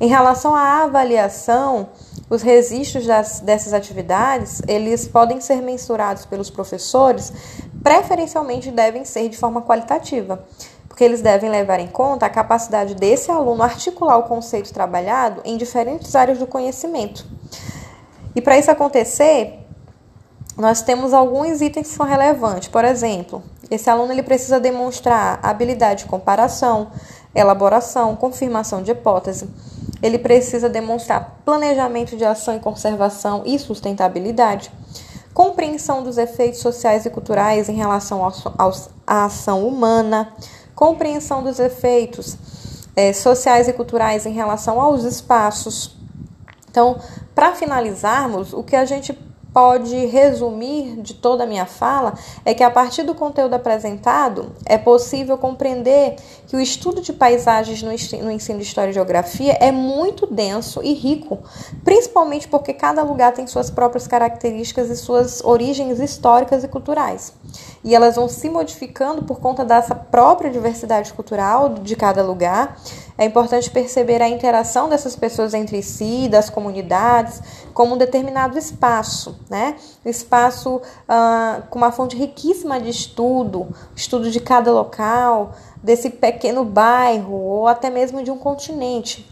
Em 0.00 0.08
relação 0.08 0.54
à 0.54 0.84
avaliação, 0.84 1.88
os 2.30 2.42
registros 2.42 3.06
das, 3.06 3.40
dessas 3.40 3.72
atividades, 3.72 4.60
eles 4.68 5.08
podem 5.08 5.40
ser 5.40 5.62
mensurados 5.62 6.26
pelos 6.26 6.50
professores, 6.50 7.32
preferencialmente 7.82 8.70
devem 8.70 9.04
ser 9.04 9.28
de 9.28 9.36
forma 9.36 9.62
qualitativa, 9.62 10.44
porque 10.86 11.04
eles 11.04 11.22
devem 11.22 11.48
levar 11.48 11.80
em 11.80 11.86
conta 11.86 12.26
a 12.26 12.30
capacidade 12.30 12.94
desse 12.94 13.30
aluno 13.30 13.62
articular 13.62 14.18
o 14.18 14.24
conceito 14.24 14.72
trabalhado 14.72 15.40
em 15.44 15.56
diferentes 15.56 16.14
áreas 16.14 16.38
do 16.38 16.46
conhecimento. 16.46 17.24
E 18.34 18.40
para 18.40 18.58
isso 18.58 18.70
acontecer, 18.70 19.64
nós 20.56 20.82
temos 20.82 21.14
alguns 21.14 21.60
itens 21.62 21.88
que 21.88 21.94
são 21.94 22.04
relevantes. 22.04 22.68
Por 22.68 22.84
exemplo, 22.84 23.42
esse 23.70 23.90
aluno 23.90 24.12
ele 24.12 24.22
precisa 24.22 24.58
demonstrar 24.58 25.38
habilidade 25.42 26.04
de 26.04 26.10
comparação, 26.10 26.90
elaboração, 27.34 28.16
confirmação 28.16 28.82
de 28.82 28.92
hipótese. 28.92 29.48
Ele 30.02 30.18
precisa 30.18 30.68
demonstrar 30.68 31.40
planejamento 31.44 32.16
de 32.16 32.24
ação 32.24 32.56
e 32.56 32.60
conservação 32.60 33.42
e 33.44 33.58
sustentabilidade, 33.58 34.70
compreensão 35.34 36.02
dos 36.02 36.18
efeitos 36.18 36.60
sociais 36.60 37.04
e 37.04 37.10
culturais 37.10 37.68
em 37.68 37.74
relação 37.74 38.24
ao, 38.24 38.32
ao, 38.56 38.72
à 39.06 39.24
ação 39.24 39.66
humana, 39.66 40.32
compreensão 40.74 41.42
dos 41.42 41.58
efeitos 41.58 42.36
é, 42.96 43.12
sociais 43.12 43.68
e 43.68 43.72
culturais 43.72 44.24
em 44.24 44.32
relação 44.32 44.80
aos 44.80 45.04
espaços. 45.04 45.96
Então, 46.70 46.98
para 47.34 47.54
finalizarmos, 47.54 48.52
o 48.52 48.62
que 48.62 48.76
a 48.76 48.84
gente 48.84 49.12
pode 49.58 50.06
resumir 50.06 51.02
de 51.02 51.14
toda 51.14 51.42
a 51.42 51.46
minha 51.46 51.66
fala 51.66 52.14
é 52.44 52.54
que 52.54 52.62
a 52.62 52.70
partir 52.70 53.02
do 53.02 53.12
conteúdo 53.12 53.54
apresentado 53.54 54.52
é 54.64 54.78
possível 54.78 55.36
compreender 55.36 56.14
que 56.46 56.54
o 56.54 56.60
estudo 56.60 57.00
de 57.00 57.12
paisagens 57.12 57.82
no 57.82 57.90
ensino 57.90 58.58
de 58.60 58.62
História 58.62 58.90
e 58.90 58.94
Geografia 58.94 59.58
é 59.60 59.72
muito 59.72 60.28
denso 60.28 60.80
e 60.80 60.92
rico, 60.92 61.40
principalmente 61.82 62.46
porque 62.46 62.72
cada 62.72 63.02
lugar 63.02 63.32
tem 63.32 63.48
suas 63.48 63.68
próprias 63.68 64.06
características 64.06 64.90
e 64.90 64.96
suas 64.96 65.42
origens 65.42 65.98
históricas 65.98 66.62
e 66.62 66.68
culturais. 66.68 67.32
E 67.82 67.96
elas 67.96 68.14
vão 68.14 68.28
se 68.28 68.48
modificando 68.48 69.24
por 69.24 69.40
conta 69.40 69.64
dessa 69.64 69.92
própria 69.92 70.52
diversidade 70.52 71.12
cultural 71.12 71.70
de 71.70 71.96
cada 71.96 72.22
lugar 72.22 72.76
é 73.18 73.24
importante 73.24 73.68
perceber 73.68 74.22
a 74.22 74.28
interação 74.28 74.88
dessas 74.88 75.16
pessoas 75.16 75.52
entre 75.52 75.82
si, 75.82 76.28
das 76.28 76.48
comunidades, 76.48 77.42
como 77.74 77.96
um 77.96 77.98
determinado 77.98 78.56
espaço, 78.56 79.36
né? 79.50 79.74
Espaço 80.04 80.80
ah, 81.08 81.62
com 81.68 81.78
uma 81.78 81.90
fonte 81.90 82.16
riquíssima 82.16 82.80
de 82.80 82.90
estudo, 82.90 83.66
estudo 83.96 84.30
de 84.30 84.38
cada 84.38 84.70
local, 84.70 85.52
desse 85.82 86.10
pequeno 86.10 86.64
bairro 86.64 87.34
ou 87.34 87.66
até 87.66 87.90
mesmo 87.90 88.22
de 88.22 88.30
um 88.30 88.38
continente. 88.38 89.28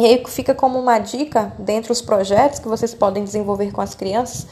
E 0.00 0.06
aí 0.06 0.22
fica 0.26 0.54
como 0.54 0.78
uma 0.78 0.98
dica 0.98 1.52
dentre 1.58 1.92
os 1.92 2.00
projetos 2.00 2.58
que 2.58 2.66
vocês 2.66 2.94
podem 2.94 3.22
desenvolver 3.22 3.70
com 3.72 3.82
as 3.82 3.94
crianças. 3.94 4.46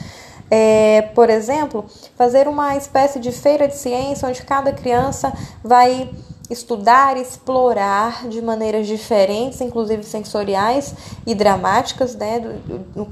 É, 0.51 1.03
por 1.14 1.31
exemplo, 1.31 1.87
fazer 2.14 2.46
uma 2.46 2.77
espécie 2.77 3.18
de 3.18 3.33
feira 3.33 3.66
de 3.66 3.77
ciência 3.77 4.29
onde 4.29 4.42
cada 4.42 4.70
criança 4.73 5.33
vai 5.64 6.11
estudar, 6.51 7.17
explorar 7.17 8.29
de 8.29 8.43
maneiras 8.43 8.87
diferentes, 8.89 9.61
inclusive 9.61 10.03
sensoriais 10.03 10.95
e 11.25 11.35
dramáticas, 11.35 12.17
né, 12.17 12.43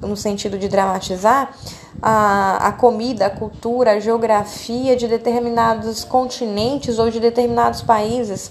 no, 0.03 0.17
sentido 0.17 0.59
de 0.59 0.69
dramatizar 0.69 1.55
a, 2.03 2.69
a 2.69 2.73
comida, 2.73 3.27
a 3.27 3.31
cultura, 3.31 3.93
a 3.93 4.01
geografia 4.01 4.97
de 4.97 5.07
determinados 5.07 6.03
continentes 6.03 6.99
ou 6.99 7.11
de 7.11 7.21
determinados 7.21 7.81
países. 7.81 8.51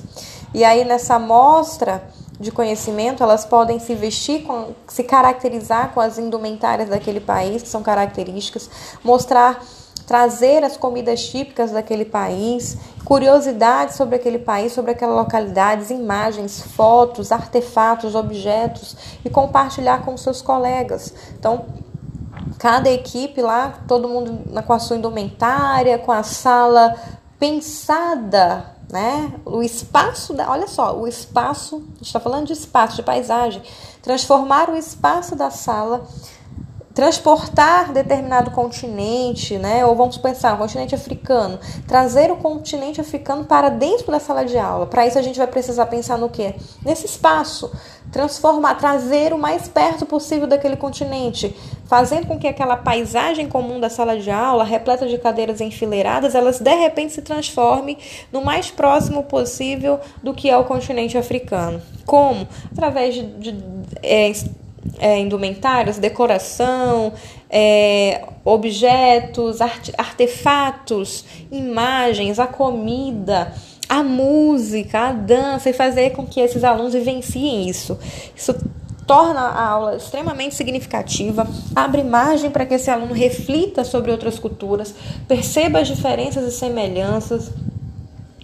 E 0.54 0.64
aí 0.64 0.86
nessa 0.86 1.20
mostra 1.20 2.02
de 2.40 2.52
conhecimento, 2.52 3.24
elas 3.24 3.46
podem 3.46 3.80
se 3.80 3.94
vestir, 3.96 4.44
com, 4.44 4.68
se 4.88 5.04
caracterizar 5.04 5.92
com 5.94 6.00
as 6.00 6.18
indumentárias 6.18 6.88
daquele 6.88 7.20
país, 7.20 7.64
que 7.64 7.68
são 7.68 7.82
características, 7.82 8.70
mostrar 9.04 9.60
trazer 10.08 10.64
as 10.64 10.78
comidas 10.78 11.28
típicas 11.28 11.72
daquele 11.72 12.06
país, 12.06 12.78
curiosidades 13.04 13.96
sobre 13.96 14.16
aquele 14.16 14.40
país, 14.40 14.72
sobre 14.72 14.92
aquela 14.92 15.14
localidade, 15.14 15.94
imagens, 15.94 16.62
fotos, 16.62 17.30
artefatos, 17.30 18.16
objetos 18.16 18.96
e 19.24 19.30
compartilhar 19.30 20.06
com 20.06 20.16
seus 20.16 20.42
colegas. 20.42 21.14
Então, 21.38 21.66
cada 22.58 22.90
equipe 22.90 23.42
lá, 23.42 23.82
todo 23.86 24.08
mundo 24.08 24.40
com 24.66 24.74
a 24.74 24.80
sua 24.80 24.96
indumentária, 24.96 26.00
com 26.00 26.14
a 26.14 26.24
sala 26.24 26.96
pensada, 27.38 28.78
né? 28.90 29.34
O 29.46 29.62
espaço 29.62 30.34
da, 30.34 30.50
olha 30.50 30.68
só, 30.68 30.98
o 30.98 31.06
espaço, 31.06 31.84
está 32.02 32.18
falando 32.18 32.48
de 32.48 32.54
espaço, 32.54 32.96
de 32.96 33.04
paisagem, 33.04 33.62
transformar 34.02 34.70
o 34.70 34.78
espaço 34.78 35.36
da 35.36 35.52
sala 35.52 36.08
transportar 36.98 37.94
determinado 37.94 38.50
continente, 38.50 39.56
né? 39.60 39.86
Ou 39.86 39.96
vamos 39.96 40.18
pensar, 40.18 40.56
o 40.56 40.58
continente 40.58 40.96
africano, 40.96 41.60
trazer 41.88 42.32
o 42.32 42.38
continente 42.38 43.00
africano 43.00 43.46
para 43.46 43.70
dentro 43.70 44.12
da 44.12 44.20
sala 44.20 44.44
de 44.44 44.58
aula. 44.58 44.88
Para 44.88 45.06
isso 45.06 45.20
a 45.20 45.22
gente 45.22 45.38
vai 45.38 45.46
precisar 45.46 45.86
pensar 45.86 46.18
no 46.18 46.28
quê? 46.28 46.56
Nesse 46.84 47.06
espaço, 47.06 47.72
transformar, 48.12 48.80
trazer 48.80 49.32
o 49.32 49.38
mais 49.38 49.68
perto 49.68 50.08
possível 50.08 50.48
daquele 50.48 50.76
continente, 50.76 51.56
fazendo 51.86 52.26
com 52.26 52.40
que 52.40 52.48
aquela 52.48 52.76
paisagem 52.76 53.48
comum 53.48 53.80
da 53.80 53.92
sala 53.92 54.18
de 54.18 54.32
aula, 54.32 54.64
repleta 54.64 55.06
de 55.06 55.20
cadeiras 55.20 55.62
enfileiradas, 55.62 56.34
elas 56.34 56.60
de 56.60 56.74
repente 56.74 57.14
se 57.14 57.22
transforme 57.22 58.00
no 58.32 58.44
mais 58.44 58.72
próximo 58.72 59.22
possível 59.22 60.00
do 60.24 60.34
que 60.34 60.50
é 60.50 60.58
o 60.58 60.64
continente 60.64 61.16
africano. 61.16 61.80
Como? 62.08 62.48
Através 62.72 63.14
de, 63.14 63.22
de 63.22 63.64
é, 64.02 64.32
é, 65.00 65.20
indumentários, 65.20 65.98
decoração, 65.98 67.14
é, 67.50 68.24
objetos, 68.44 69.62
art, 69.62 69.90
artefatos, 69.98 71.26
imagens, 71.52 72.40
a 72.40 72.48
comida, 72.48 73.54
a 73.88 74.04
música, 74.04 75.00
a 75.00 75.12
dança 75.12 75.70
e 75.70 75.74
fazer 75.74 76.12
com 76.12 76.26
que 76.26 76.40
esses 76.40 76.64
alunos 76.64 76.94
vivenciem 76.94 77.70
isso. 77.70 77.98
Isso 78.36 78.54
torna 79.06 79.40
a 79.40 79.70
aula 79.70 79.96
extremamente 79.96 80.54
significativa, 80.54 81.48
abre 81.74 82.04
margem 82.04 82.52
para 82.52 82.66
que 82.66 82.74
esse 82.74 82.90
aluno 82.90 83.14
reflita 83.14 83.86
sobre 83.86 84.12
outras 84.12 84.38
culturas, 84.38 84.94
perceba 85.28 85.80
as 85.80 85.88
diferenças 85.88 86.46
e 86.46 86.52
semelhanças. 86.56 87.50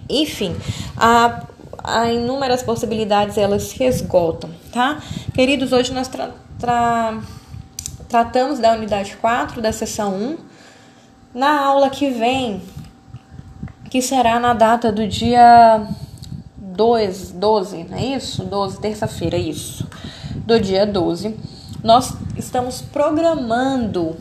Enfim, 0.09 0.55
a, 0.95 1.43
a 1.83 2.11
inúmeras 2.11 2.63
possibilidades 2.63 3.37
elas 3.37 3.63
se 3.63 3.83
esgotam, 3.83 4.49
tá? 4.71 5.01
Queridos, 5.33 5.73
hoje 5.73 5.93
nós 5.93 6.07
tra 6.07 6.31
tra 6.57 7.19
tratamos 8.07 8.59
da 8.59 8.73
unidade 8.73 9.17
4 9.17 9.61
da 9.61 9.71
sessão 9.71 10.13
1. 10.15 10.37
Na 11.33 11.61
aula 11.61 11.89
que 11.89 12.11
vem, 12.11 12.61
que 13.89 14.01
será 14.01 14.39
na 14.39 14.53
data 14.53 14.91
do 14.91 15.07
dia 15.07 15.85
2, 16.55 17.31
12, 17.31 17.83
não 17.85 17.97
é 17.97 18.05
isso? 18.17 18.43
12, 18.43 18.79
terça-feira, 18.79 19.35
isso. 19.35 19.87
Do 20.35 20.59
dia 20.59 20.85
12, 20.85 21.35
nós 21.83 22.13
estamos 22.37 22.81
programando 22.81 24.15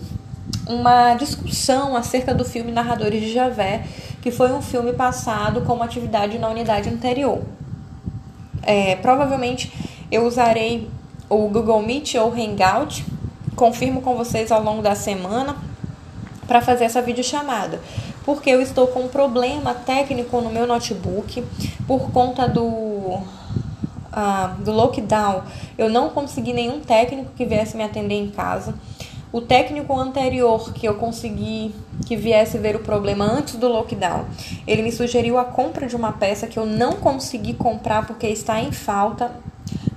uma 0.66 1.14
discussão 1.14 1.94
acerca 1.94 2.34
do 2.34 2.44
filme 2.44 2.72
Narradores 2.72 3.20
de 3.20 3.32
Javé, 3.32 3.84
que 4.22 4.30
foi 4.30 4.52
um 4.52 4.62
filme 4.62 4.92
passado 4.92 5.62
como 5.62 5.82
atividade 5.82 6.38
na 6.38 6.48
unidade 6.48 6.88
anterior. 6.88 7.42
É, 8.62 8.94
provavelmente 8.96 9.72
eu 10.10 10.24
usarei 10.24 10.88
o 11.28 11.48
Google 11.48 11.82
Meet 11.82 12.14
ou 12.14 12.32
Hangout, 12.32 13.04
confirmo 13.56 14.00
com 14.00 14.16
vocês 14.16 14.52
ao 14.52 14.62
longo 14.62 14.80
da 14.80 14.94
semana 14.94 15.56
para 16.46 16.60
fazer 16.60 16.84
essa 16.84 17.02
videochamada, 17.02 17.80
porque 18.24 18.48
eu 18.48 18.60
estou 18.60 18.86
com 18.86 19.00
um 19.00 19.08
problema 19.08 19.74
técnico 19.74 20.40
no 20.40 20.50
meu 20.50 20.66
notebook 20.66 21.44
por 21.86 22.10
conta 22.12 22.48
do 22.48 23.18
ah, 24.12 24.54
do 24.58 24.70
lockdown. 24.70 25.42
Eu 25.76 25.88
não 25.88 26.10
consegui 26.10 26.52
nenhum 26.52 26.80
técnico 26.80 27.30
que 27.34 27.44
viesse 27.44 27.76
me 27.76 27.82
atender 27.82 28.14
em 28.14 28.30
casa. 28.30 28.74
O 29.32 29.40
técnico 29.40 29.98
anterior 29.98 30.74
que 30.74 30.86
eu 30.86 30.96
consegui 30.96 31.74
que 32.04 32.16
viesse 32.16 32.58
ver 32.58 32.76
o 32.76 32.80
problema 32.80 33.24
antes 33.24 33.54
do 33.54 33.66
lockdown, 33.66 34.26
ele 34.66 34.82
me 34.82 34.92
sugeriu 34.92 35.38
a 35.38 35.44
compra 35.44 35.86
de 35.86 35.96
uma 35.96 36.12
peça 36.12 36.46
que 36.46 36.58
eu 36.58 36.66
não 36.66 36.92
consegui 36.92 37.54
comprar 37.54 38.06
porque 38.06 38.26
está 38.26 38.60
em 38.60 38.70
falta 38.70 39.32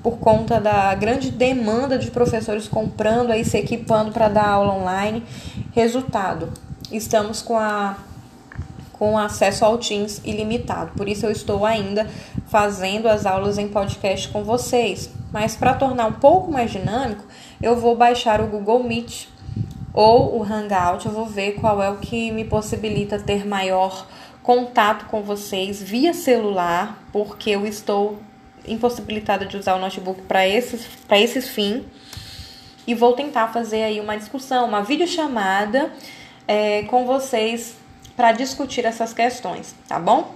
por 0.02 0.20
conta 0.20 0.62
da 0.62 0.96
grande 0.96 1.32
demanda 1.32 1.98
de 1.98 2.12
professores 2.12 2.68
comprando 2.68 3.32
aí 3.32 3.44
se 3.44 3.58
equipando 3.58 4.12
para 4.12 4.30
dar 4.30 4.48
aula 4.48 4.74
online. 4.74 5.22
Resultado, 5.74 6.54
estamos 6.90 7.42
com 7.42 7.58
a 7.58 7.98
com 8.94 9.18
acesso 9.18 9.66
ao 9.66 9.78
Teams 9.78 10.22
ilimitado. 10.24 10.92
Por 10.96 11.10
isso 11.10 11.26
eu 11.26 11.32
estou 11.32 11.66
ainda 11.66 12.08
fazendo 12.48 13.08
as 13.08 13.26
aulas 13.26 13.58
em 13.58 13.68
podcast 13.68 14.30
com 14.30 14.42
vocês. 14.46 15.10
Mas 15.36 15.54
para 15.54 15.74
tornar 15.74 16.06
um 16.06 16.14
pouco 16.14 16.50
mais 16.50 16.72
dinâmico, 16.72 17.26
eu 17.62 17.76
vou 17.76 17.94
baixar 17.94 18.40
o 18.40 18.48
Google 18.48 18.82
Meet 18.82 19.28
ou 19.94 20.40
o 20.40 20.42
Hangout, 20.42 21.06
eu 21.06 21.12
vou 21.12 21.26
ver 21.26 21.60
qual 21.60 21.84
é 21.84 21.90
o 21.90 21.98
que 21.98 22.32
me 22.32 22.46
possibilita 22.46 23.20
ter 23.20 23.46
maior 23.46 24.08
contato 24.42 25.08
com 25.08 25.22
vocês 25.22 25.84
via 25.84 26.14
celular, 26.14 27.04
porque 27.12 27.50
eu 27.50 27.68
estou 27.68 28.18
impossibilitada 28.66 29.46
de 29.46 29.58
usar 29.58 29.76
o 29.76 29.80
notebook 29.80 30.22
para 30.22 30.48
esses, 30.48 30.86
para 31.06 31.20
esses 31.20 31.50
fins. 31.50 31.84
E 32.88 32.96
vou 32.96 33.12
tentar 33.12 33.50
fazer 33.50 33.84
aí 33.84 34.00
uma 34.00 34.16
discussão, 34.16 34.66
uma 34.66 34.84
videochamada 34.84 35.92
é, 36.48 36.84
com 36.84 37.06
vocês 37.06 37.76
para 38.16 38.32
discutir 38.32 38.86
essas 38.86 39.12
questões, 39.12 39.76
tá 39.86 40.00
bom? 40.00 40.34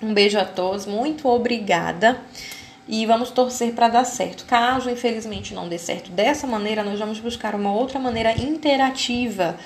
Um 0.00 0.14
beijo 0.14 0.38
a 0.38 0.44
todos, 0.44 0.86
muito 0.86 1.26
obrigada 1.26 2.20
e 2.88 3.06
vamos 3.06 3.30
torcer 3.30 3.72
para 3.72 3.88
dar 3.88 4.04
certo. 4.04 4.44
Caso 4.44 4.90
infelizmente 4.90 5.54
não 5.54 5.68
dê 5.68 5.78
certo 5.78 6.10
dessa 6.10 6.46
maneira, 6.46 6.82
nós 6.82 6.98
vamos 6.98 7.20
buscar 7.20 7.54
uma 7.54 7.72
outra 7.72 7.98
maneira 7.98 8.32
interativa 8.32 9.56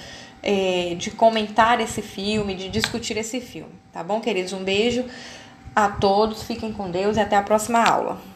é, 0.42 0.94
de 0.96 1.10
comentar 1.10 1.80
esse 1.80 2.02
filme, 2.02 2.54
de 2.54 2.68
discutir 2.68 3.16
esse 3.16 3.40
filme, 3.40 3.72
tá 3.92 4.04
bom, 4.04 4.20
queridos? 4.20 4.52
Um 4.52 4.62
beijo 4.62 5.04
a 5.74 5.88
todos, 5.88 6.42
fiquem 6.42 6.72
com 6.72 6.90
Deus 6.90 7.16
e 7.16 7.20
até 7.20 7.36
a 7.36 7.42
próxima 7.42 7.82
aula. 7.82 8.35